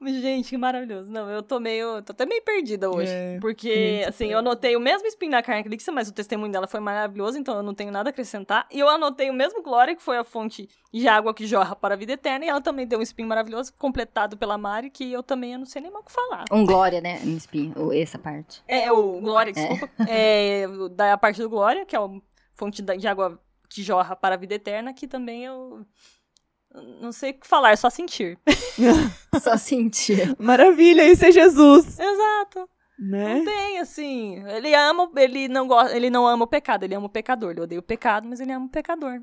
[0.00, 1.10] Gente, que maravilhoso.
[1.10, 2.02] Não, eu tô meio.
[2.02, 3.10] tô até meio perdida hoje.
[3.10, 6.66] É, porque, assim, eu anotei o mesmo espinho da carne que mas o testemunho dela
[6.66, 8.66] foi maravilhoso, então eu não tenho nada a acrescentar.
[8.70, 11.94] E eu anotei o mesmo Glória, que foi a fonte de água que jorra para
[11.94, 15.22] a vida eterna, e ela também deu um espinho maravilhoso, completado pela Mari, que eu
[15.22, 16.44] também eu não sei nem mais o que falar.
[16.50, 17.20] Um Glória, né?
[17.24, 18.62] Um espinho, essa parte.
[18.66, 19.90] É, o Glória, desculpa.
[20.08, 22.08] É, é da parte do Glória, que é a
[22.54, 25.84] fonte de água que jorra para a vida eterna, que também eu
[27.00, 28.38] não sei o que falar, é só sentir.
[29.40, 30.34] só sentir.
[30.38, 31.98] Maravilha, isso é Jesus.
[31.98, 32.68] Exato.
[32.98, 33.34] Né?
[33.34, 34.44] Não tem, assim.
[34.48, 37.50] Ele ama, ele não gosta, ele não ama o pecado, ele ama o pecador.
[37.50, 39.20] Ele odeia o pecado, mas ele ama o pecador.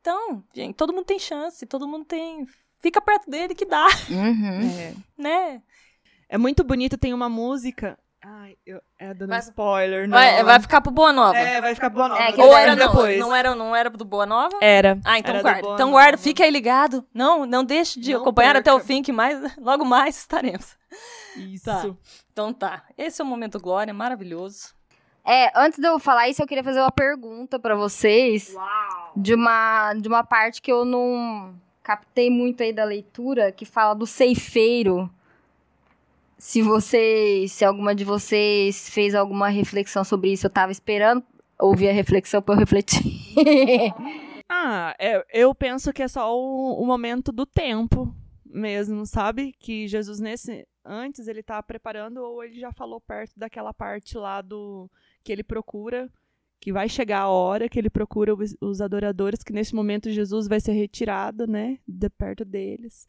[0.00, 2.46] Então, gente, todo mundo tem chance, todo mundo tem.
[2.80, 3.86] Fica perto dele que dá.
[4.10, 4.68] Uhum.
[4.78, 4.94] É.
[5.16, 5.62] Né?
[6.28, 7.98] É muito bonito, tem uma música.
[8.24, 10.16] Ai, eu, é dando Vai- spoiler, não.
[10.18, 11.38] Vai, vai ficar pro Boa Nova.
[11.38, 12.20] É, vai ficar boa nova.
[12.20, 13.18] É, que Ou era não, depois.
[13.20, 14.58] não era, não era do Boa Nova?
[14.60, 14.98] Era.
[15.04, 15.68] Ah, então Era guarda.
[15.74, 17.06] Então guarda, fica aí ligado.
[17.14, 18.86] Não, não deixe de Não acompanhar até o perca.
[18.88, 20.76] fim, que mais, logo mais estaremos.
[21.36, 21.64] Isso.
[21.64, 21.84] Tá.
[22.32, 22.82] Então tá.
[22.98, 24.74] Esse é o momento Glória, maravilhoso.
[25.24, 28.52] É, antes de eu falar isso, eu queria fazer uma pergunta pra vocês.
[29.14, 31.54] De uma, de uma parte que eu não
[31.84, 35.08] captei muito aí da leitura, que fala do ceifeiro.
[36.38, 41.24] Se vocês, se alguma de vocês fez alguma reflexão sobre isso, eu tava esperando
[41.58, 43.02] ouvir a reflexão pra eu refletir.
[44.50, 48.14] Ah, é, eu penso que é só o, o momento do tempo
[48.46, 49.52] mesmo, sabe?
[49.58, 54.40] Que Jesus nesse antes ele tá preparando ou ele já falou perto daquela parte lá
[54.40, 54.90] do
[55.22, 56.10] que ele procura,
[56.58, 60.48] que vai chegar a hora que ele procura os, os adoradores, que nesse momento Jesus
[60.48, 63.06] vai ser retirado, né, de perto deles.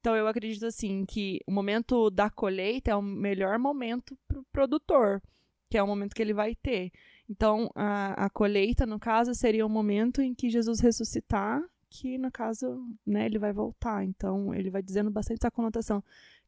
[0.00, 5.22] Então eu acredito assim que o momento da colheita é o melhor momento pro produtor,
[5.68, 6.90] que é o momento que ele vai ter.
[7.28, 12.32] Então, a, a colheita, no caso, seria o momento em que Jesus ressuscitar, que, no
[12.32, 14.02] caso, né, ele vai voltar.
[14.02, 16.02] Então, ele vai dizendo bastante essa conotação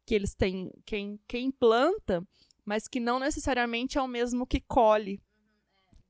[0.06, 2.26] que eles têm quem, quem planta,
[2.64, 5.20] mas que não necessariamente é o mesmo que colhe.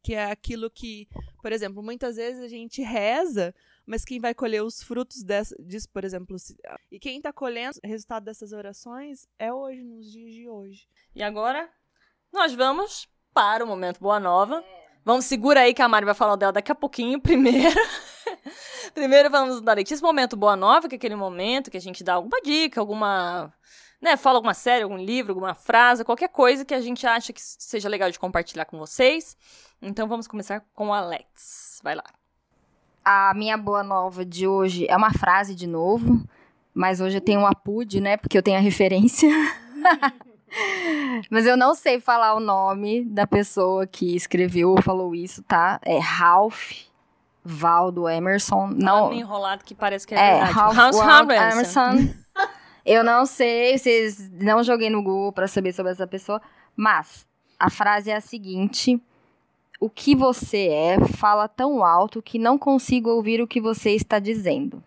[0.02, 1.08] Que é aquilo que,
[1.42, 3.54] por exemplo, muitas vezes a gente reza,
[3.90, 6.56] mas quem vai colher os frutos dessa, disso, por exemplo, se-
[6.92, 10.88] e quem está colhendo o resultado dessas orações é hoje, nos dias de hoje.
[11.12, 11.68] E agora,
[12.32, 14.64] nós vamos para o momento Boa Nova.
[15.04, 17.18] Vamos, segura aí que a Mari vai falar dela daqui a pouquinho.
[17.20, 17.80] Primeiro,
[18.94, 22.14] primeiro vamos dar esse momento Boa Nova, que é aquele momento que a gente dá
[22.14, 23.52] alguma dica, alguma.
[24.00, 27.40] Né, fala alguma série, algum livro, alguma frase, qualquer coisa que a gente acha que
[27.42, 29.36] seja legal de compartilhar com vocês.
[29.82, 31.80] Então vamos começar com o Alex.
[31.82, 32.04] Vai lá.
[33.12, 36.24] A minha boa nova de hoje é uma frase de novo,
[36.72, 38.16] mas hoje eu tenho um apude, né?
[38.16, 39.28] Porque eu tenho a referência.
[41.28, 45.80] mas eu não sei falar o nome da pessoa que escreveu ou falou isso, tá?
[45.84, 46.70] É Ralph
[47.42, 48.68] Valdo Emerson.
[48.76, 49.08] Não.
[49.08, 50.52] Meio enrolado que parece que é, é verdade.
[50.52, 51.80] Ralph Hans Waldo Emerson.
[51.90, 52.14] Emerson.
[52.86, 56.40] Eu não sei, vocês não joguei no Google pra saber sobre essa pessoa,
[56.76, 57.26] mas
[57.58, 59.02] a frase é a seguinte:
[59.80, 64.18] O que você é fala tão alto que não consigo ouvir o que você está
[64.18, 64.84] dizendo.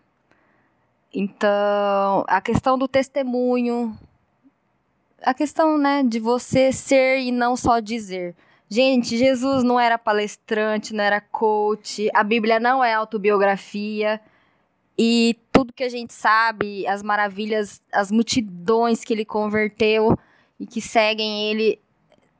[1.12, 3.98] Então, a questão do testemunho,
[5.20, 8.36] a questão, né, de você ser e não só dizer.
[8.68, 14.20] Gente, Jesus não era palestrante, não era coach, a Bíblia não é autobiografia.
[14.96, 20.16] E tudo que a gente sabe, as maravilhas, as multidões que ele converteu
[20.58, 21.80] e que seguem ele,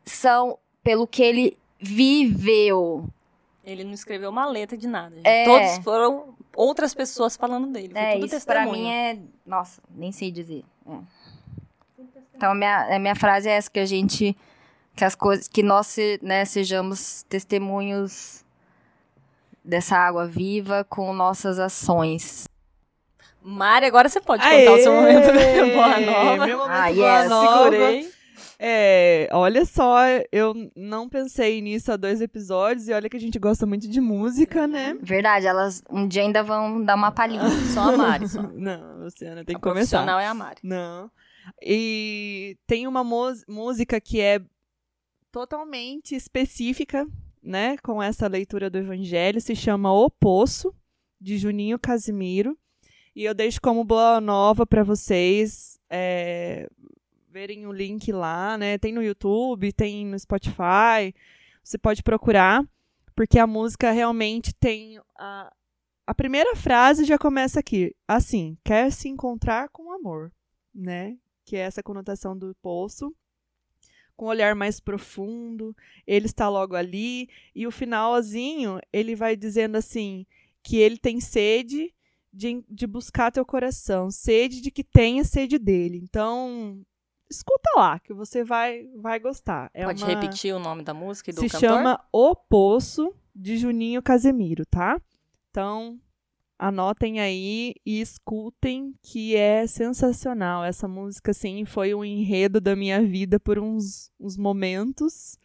[0.04, 3.08] são pelo que ele viveu.
[3.62, 5.14] Ele não escreveu uma letra de nada.
[5.24, 5.44] É.
[5.44, 7.90] Todos foram outras pessoas falando dele.
[7.92, 8.82] Foi É, tudo isso pra testemunho.
[8.84, 9.18] mim é.
[9.46, 10.64] Nossa, nem sei dizer.
[10.88, 10.96] É.
[12.36, 14.36] Então, a minha, a minha frase é essa: que a gente.
[14.96, 15.48] Que as coisas.
[15.48, 18.44] Que nós se- né, sejamos testemunhos
[19.64, 22.46] dessa água viva com nossas ações.
[23.42, 24.64] Mari, agora você pode Aê!
[24.64, 25.26] contar o seu momento
[25.74, 26.46] Boa Nova.
[26.46, 27.30] Meu momento Ah, boa yes.
[27.30, 27.58] nova.
[27.70, 28.13] Segurei.
[28.58, 29.98] É, olha só,
[30.30, 34.00] eu não pensei nisso há dois episódios, e olha que a gente gosta muito de
[34.00, 34.96] música, né?
[35.02, 37.42] Verdade, elas um dia ainda vão dar uma palhinha.
[37.74, 38.42] Só a Mari, só.
[38.42, 39.98] Não, Luciana, tem a que começar.
[39.98, 40.60] profissional é a Mari.
[40.62, 41.10] Não.
[41.62, 44.40] E tem uma música que é
[45.30, 47.06] totalmente específica,
[47.42, 50.74] né, com essa leitura do Evangelho, se chama O Poço,
[51.20, 52.56] de Juninho Casimiro.
[53.14, 56.68] E eu deixo como boa nova para vocês é,
[57.34, 58.78] verem o link lá, né?
[58.78, 61.12] Tem no YouTube, tem no Spotify.
[61.64, 62.64] Você pode procurar,
[63.12, 65.52] porque a música realmente tem a,
[66.06, 70.30] a primeira frase já começa aqui, assim, quer se encontrar com amor,
[70.72, 71.18] né?
[71.44, 73.12] Que é essa conotação do poço,
[74.16, 75.76] com um olhar mais profundo,
[76.06, 80.24] ele está logo ali, e o finalzinho, ele vai dizendo assim,
[80.62, 81.92] que ele tem sede
[82.32, 85.98] de, de buscar teu coração, sede de que tenha sede dele.
[86.00, 86.86] Então,
[87.36, 89.70] escuta lá, que você vai, vai gostar.
[89.74, 90.08] É Pode uma...
[90.08, 91.68] repetir o nome da música e do Se cantor?
[91.68, 95.00] chama O Poço, de Juninho Casemiro, tá?
[95.50, 95.98] Então,
[96.58, 100.64] anotem aí e escutem, que é sensacional.
[100.64, 105.38] Essa música, assim, foi um enredo da minha vida por uns, uns momentos.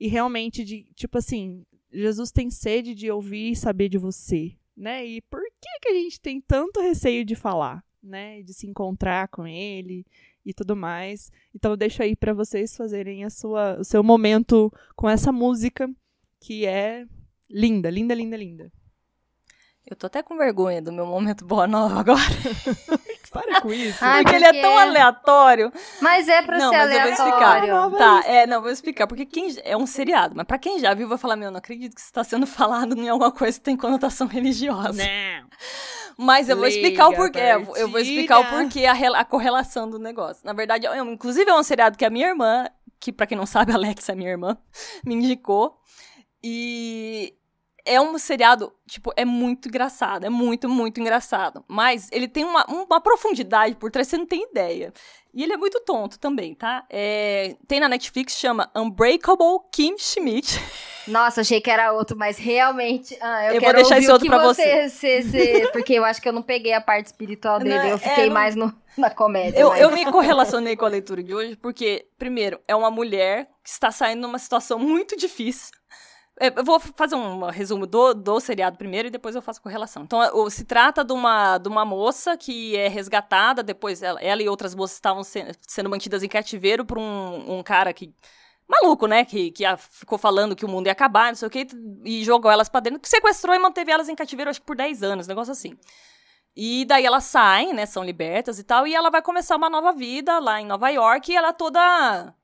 [0.00, 5.04] E realmente, de, tipo assim, Jesus tem sede de ouvir e saber de você, né?
[5.04, 8.42] E por que, que a gente tem tanto receio de falar, né?
[8.42, 10.06] De se encontrar com ele
[10.44, 11.30] e tudo mais.
[11.54, 15.88] Então eu deixo aí para vocês fazerem a sua, o seu momento com essa música
[16.40, 17.04] que é
[17.50, 18.72] linda, linda, linda, linda.
[19.90, 22.20] Eu tô até com vergonha do meu momento boa nova agora.
[23.30, 23.98] Para com isso.
[24.00, 25.72] Ah, porque, porque, ele é tão aleatório.
[26.00, 27.68] Mas é pra não, ser mas aleatório.
[27.68, 28.22] Eu vou explicar.
[28.22, 29.06] Tá, é, não, vou explicar.
[29.06, 31.94] Porque quem é um seriado, mas pra quem já viu, vai falar, meu, não acredito
[31.94, 35.02] que isso tá sendo falado em alguma coisa que tem conotação religiosa.
[35.04, 35.48] Não.
[36.20, 37.38] Mas eu vou explicar o porquê.
[37.76, 40.44] Eu vou explicar o porquê, a, a correlação do negócio.
[40.44, 42.66] Na verdade, eu, inclusive é um seriado que a minha irmã,
[42.98, 44.58] que pra quem não sabe, a Alexa é minha irmã,
[45.06, 45.78] me indicou.
[46.42, 47.34] E
[47.84, 50.24] é um seriado, tipo, é muito engraçado.
[50.24, 51.64] É muito, muito engraçado.
[51.68, 54.92] Mas ele tem uma, uma profundidade por trás, você não tem ideia.
[55.32, 56.84] E ele é muito tonto também, tá?
[56.90, 60.58] É, tem na Netflix, chama Unbreakable Kim Schmidt.
[61.08, 63.16] Nossa, achei que era outro, mas realmente.
[63.20, 64.88] Ah, eu, eu vou deixar esse outro pra você.
[64.88, 65.22] você.
[65.22, 67.76] você porque eu acho que eu não peguei a parte espiritual dele.
[67.76, 69.58] Não, eu fiquei é, mais no, na comédia.
[69.58, 69.80] Eu, mas...
[69.80, 73.90] eu me correlacionei com a leitura de hoje, porque, primeiro, é uma mulher que está
[73.90, 75.70] saindo numa situação muito difícil
[76.40, 80.04] é, eu vou fazer um resumo do, do seriado primeiro e depois eu faço correlação.
[80.04, 84.48] Então, se trata de uma, de uma moça que é resgatada, depois ela, ela e
[84.48, 88.14] outras moças estavam se, sendo mantidas em cativeiro por um, um cara que.
[88.68, 89.24] Maluco, né?
[89.24, 91.66] Que, que ficou falando que o mundo ia acabar, não sei o quê,
[92.04, 94.76] e jogou elas pra dentro, que sequestrou e manteve elas em cativeiro, acho que por
[94.76, 95.76] 10 anos, negócio assim.
[96.54, 97.86] E daí elas saem, né?
[97.86, 101.32] São libertas e tal, e ela vai começar uma nova vida lá em Nova York,
[101.32, 102.34] e ela toda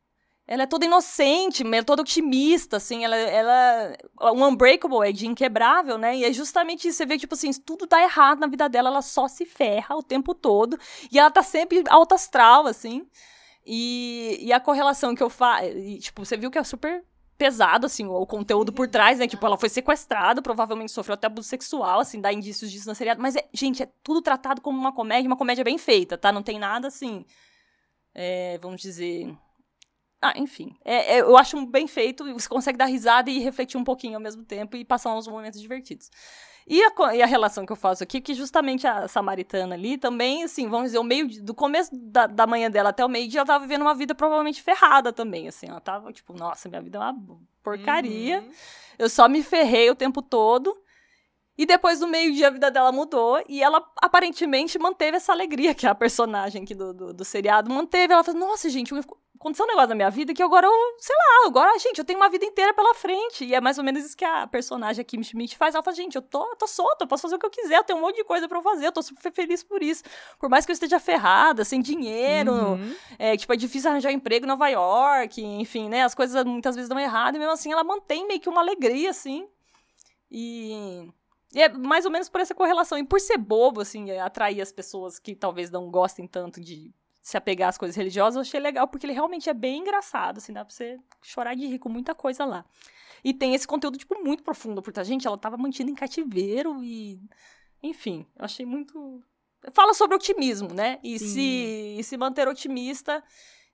[0.46, 3.96] ela é toda inocente, é toda otimista, assim, ela, ela...
[4.34, 6.16] Um Unbreakable é de inquebrável, né?
[6.16, 9.00] E é justamente isso, você vê, tipo assim, tudo tá errado na vida dela, ela
[9.00, 10.78] só se ferra o tempo todo,
[11.10, 13.06] e ela tá sempre alta astral, assim.
[13.66, 15.66] E, e a correlação que eu faço,
[15.98, 17.04] tipo, você viu que é super
[17.36, 19.26] pesado, assim, o conteúdo por trás, né?
[19.26, 23.20] Tipo, ela foi sequestrada, provavelmente sofreu até abuso sexual, assim, dá indícios disso na seriado.
[23.20, 26.30] Mas, é, gente, é tudo tratado como uma comédia, uma comédia bem feita, tá?
[26.30, 27.24] Não tem nada, assim,
[28.14, 29.36] é, vamos dizer
[30.24, 30.74] ah, enfim.
[30.82, 34.20] É, é, eu acho bem feito, você consegue dar risada e refletir um pouquinho ao
[34.20, 36.10] mesmo tempo e passar uns momentos divertidos.
[36.66, 40.44] E a, e a relação que eu faço aqui, que justamente a samaritana ali também,
[40.44, 43.46] assim, vamos dizer, o meio do começo da, da manhã dela até o meio-dia, ela
[43.46, 45.66] tava vivendo uma vida provavelmente ferrada também, assim.
[45.68, 48.40] Ela tava, tipo, nossa, minha vida é uma porcaria.
[48.40, 48.50] Uhum.
[48.98, 50.74] Eu só me ferrei o tempo todo.
[51.56, 55.86] E depois do meio-dia a vida dela mudou e ela aparentemente manteve essa alegria que
[55.86, 58.12] a personagem aqui do, do, do seriado manteve.
[58.12, 58.92] Ela falou: Nossa, gente,
[59.36, 62.18] aconteceu um negócio na minha vida que agora eu, sei lá, agora, gente, eu tenho
[62.18, 63.44] uma vida inteira pela frente.
[63.44, 65.74] E é mais ou menos isso que a personagem aqui, Schmidt, faz.
[65.74, 67.84] Ela fala, gente, eu tô, tô solta, eu posso fazer o que eu quiser, eu
[67.84, 70.02] tenho um monte de coisa pra eu fazer, eu tô super feliz por isso.
[70.38, 72.96] Por mais que eu esteja ferrada, sem dinheiro, uhum.
[73.18, 76.88] é, tipo, é difícil arranjar emprego em Nova York, enfim, né, as coisas muitas vezes
[76.88, 79.46] dão errado, e mesmo assim ela mantém meio que uma alegria, assim.
[80.30, 81.08] E...
[81.54, 82.98] E é mais ou menos por essa correlação.
[82.98, 86.92] E por ser bobo, assim, atrair as pessoas que talvez não gostem tanto de
[87.24, 90.52] se apegar às coisas religiosas, eu achei legal, porque ele realmente é bem engraçado, assim,
[90.52, 92.66] dá pra você chorar de rir com muita coisa lá.
[93.24, 96.84] E tem esse conteúdo, tipo, muito profundo, porque a gente, ela tava mantida em cativeiro
[96.84, 97.18] e...
[97.82, 99.22] Enfim, eu achei muito...
[99.72, 100.98] Fala sobre otimismo, né?
[101.02, 103.24] E, se, e se manter otimista,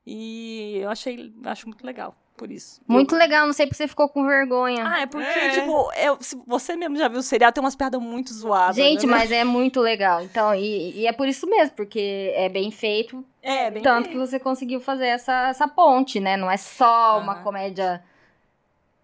[0.07, 2.81] e eu achei, acho muito legal por isso.
[2.89, 3.19] Muito eu...
[3.19, 4.83] legal, não sei porque você ficou com vergonha.
[4.87, 5.51] Ah, é porque, é.
[5.51, 8.77] tipo, eu, você mesmo já viu o seriado, tem umas piadas muito zoadas.
[8.77, 9.13] Gente, né?
[9.13, 10.23] mas é muito legal.
[10.23, 13.23] Então, e, e, é por isso mesmo, porque é bem feito.
[13.43, 14.13] É, bem Tanto feito.
[14.13, 16.39] que você conseguiu fazer essa, essa ponte, né?
[16.39, 18.03] Não é só uma comédia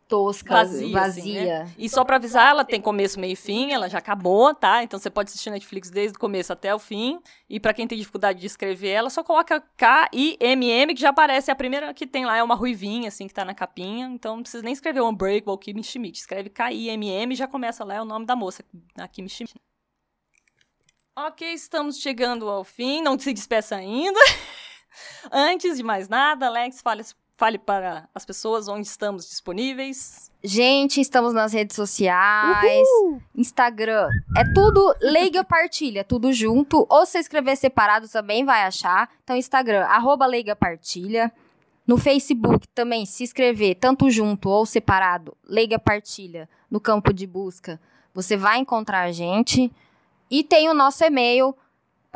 [0.09, 0.93] tosca, vazia.
[0.93, 1.63] vazia.
[1.63, 1.75] Assim, né?
[1.79, 4.83] E só pra avisar, ela tem começo, meio e fim, ela já acabou, tá?
[4.83, 7.21] Então você pode assistir Netflix desde o começo até o fim.
[7.49, 11.51] E para quem tem dificuldade de escrever ela, só coloca K-I-M-M, que já aparece.
[11.51, 14.07] A primeira que tem lá é uma ruivinha, assim, que tá na capinha.
[14.07, 16.19] Então não precisa nem escrever Unbreakable Kimi Schmidt.
[16.19, 18.65] Escreve K-I-M-M e já começa lá, é o nome da moça,
[18.99, 19.55] a Kimi Schmidt.
[21.19, 23.01] Ok, estamos chegando ao fim.
[23.01, 24.21] Não se despeça ainda.
[25.33, 27.03] Antes de mais nada, Alex, fale
[27.37, 30.33] Fale para as pessoas onde estamos disponíveis.
[30.43, 33.21] Gente, estamos nas redes sociais, Uhul!
[33.35, 34.09] Instagram.
[34.39, 36.87] É tudo Leiga Partilha, tudo junto.
[36.89, 39.11] Ou se escrever separado também vai achar.
[39.23, 41.31] Então, Instagram, arroba Leiga Partilha.
[41.87, 47.81] No Facebook também, se inscrever, tanto junto ou separado, Leiga Partilha, no campo de busca,
[48.13, 49.71] você vai encontrar a gente.
[50.29, 51.55] E tem o nosso e-mail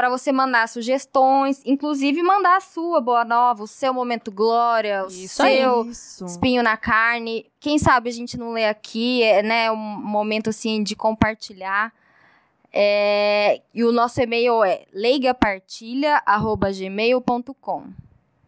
[0.00, 5.08] para você mandar sugestões, inclusive mandar a sua boa nova, o seu momento glória, o
[5.08, 6.24] Isso seu Isso.
[6.24, 7.44] espinho na carne.
[7.60, 11.92] Quem sabe a gente não lê aqui, é né, um momento assim de compartilhar.
[12.72, 17.84] É, e o nosso e-mail é leigapartilha@gmail.com,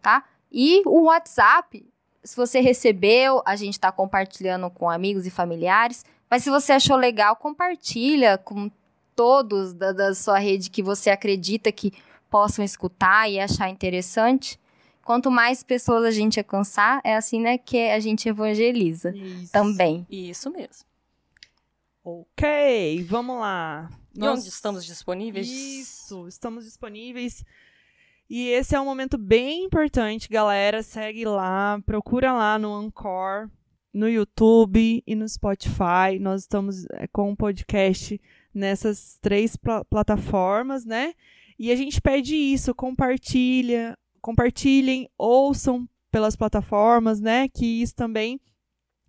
[0.01, 0.23] tá?
[0.51, 1.85] E o WhatsApp,
[2.23, 6.03] se você recebeu, a gente está compartilhando com amigos e familiares.
[6.27, 8.71] Mas se você achou legal, compartilha com
[9.15, 11.91] todos da, da sua rede que você acredita que
[12.29, 14.59] possam escutar e achar interessante.
[15.03, 19.51] Quanto mais pessoas a gente alcançar, é assim, né, que a gente evangeliza Isso.
[19.51, 20.05] também.
[20.09, 20.85] Isso mesmo.
[22.03, 23.89] Ok, vamos lá.
[24.15, 25.47] Nós- onde estamos disponíveis?
[25.49, 27.43] Isso, estamos disponíveis.
[28.29, 30.81] E esse é um momento bem importante, galera.
[30.83, 33.49] Segue lá, procura lá no Anchor,
[33.93, 36.17] no YouTube e no Spotify.
[36.19, 38.19] Nós estamos é, com o podcast
[38.53, 41.13] nessas três pla- plataformas, né?
[41.57, 47.47] E a gente pede isso, compartilha, compartilhem, ouçam pelas plataformas, né?
[47.47, 48.39] Que isso também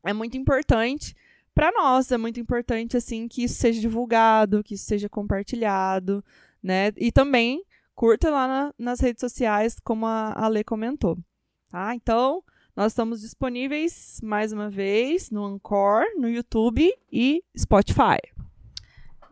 [0.05, 1.15] é muito importante
[1.55, 6.25] para nós, é muito importante assim que isso seja divulgado, que isso seja compartilhado,
[6.63, 6.93] né?
[6.97, 7.63] E também
[7.95, 11.17] curta lá na- nas redes sociais, como a Ale comentou,
[11.69, 11.95] tá?
[11.95, 12.43] Então,
[12.75, 18.19] nós estamos disponíveis mais uma vez no Anchor, no YouTube e Spotify.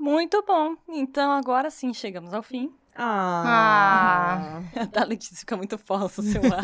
[0.03, 0.75] Muito bom.
[0.89, 2.75] Então agora sim chegamos ao fim.
[2.97, 4.61] Ah.
[4.75, 5.01] Ah.
[5.01, 6.63] A Letícia fica muito falsa, seu ar.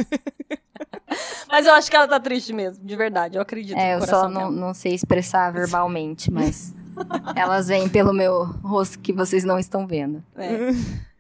[1.49, 3.36] Mas eu acho que ela tá triste mesmo, de verdade.
[3.36, 6.74] Eu acredito É, no eu só não, não sei expressar verbalmente, mas
[7.34, 10.22] elas vêm pelo meu rosto que vocês não estão vendo.
[10.36, 10.59] É.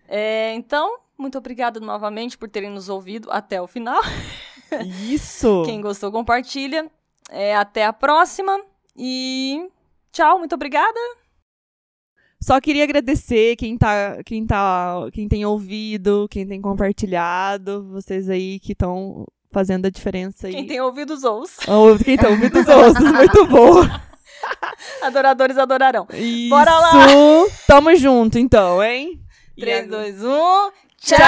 [0.08, 4.02] É, então, muito obrigada novamente por terem nos ouvido até o final.
[5.08, 5.62] Isso.
[5.64, 6.90] Quem gostou, compartilha.
[7.30, 8.60] É, até a próxima.
[8.96, 9.70] E
[10.12, 10.98] tchau, muito obrigada.
[12.40, 18.60] Só queria agradecer quem tá, quem tá, quem tem ouvido, quem tem compartilhado, vocês aí
[18.60, 20.52] que estão fazendo a diferença aí.
[20.54, 21.58] Quem tem ouvido os ouços.
[21.68, 23.80] Ou quem tá ouvindo os outros, muito bom.
[25.02, 26.06] Adoradores adorarão.
[26.14, 26.50] Isso.
[26.50, 26.92] Bora lá.
[27.66, 29.20] Tamo junto então, hein?
[29.56, 30.70] E 3, agora- 2, 1.
[31.00, 31.18] Tchau!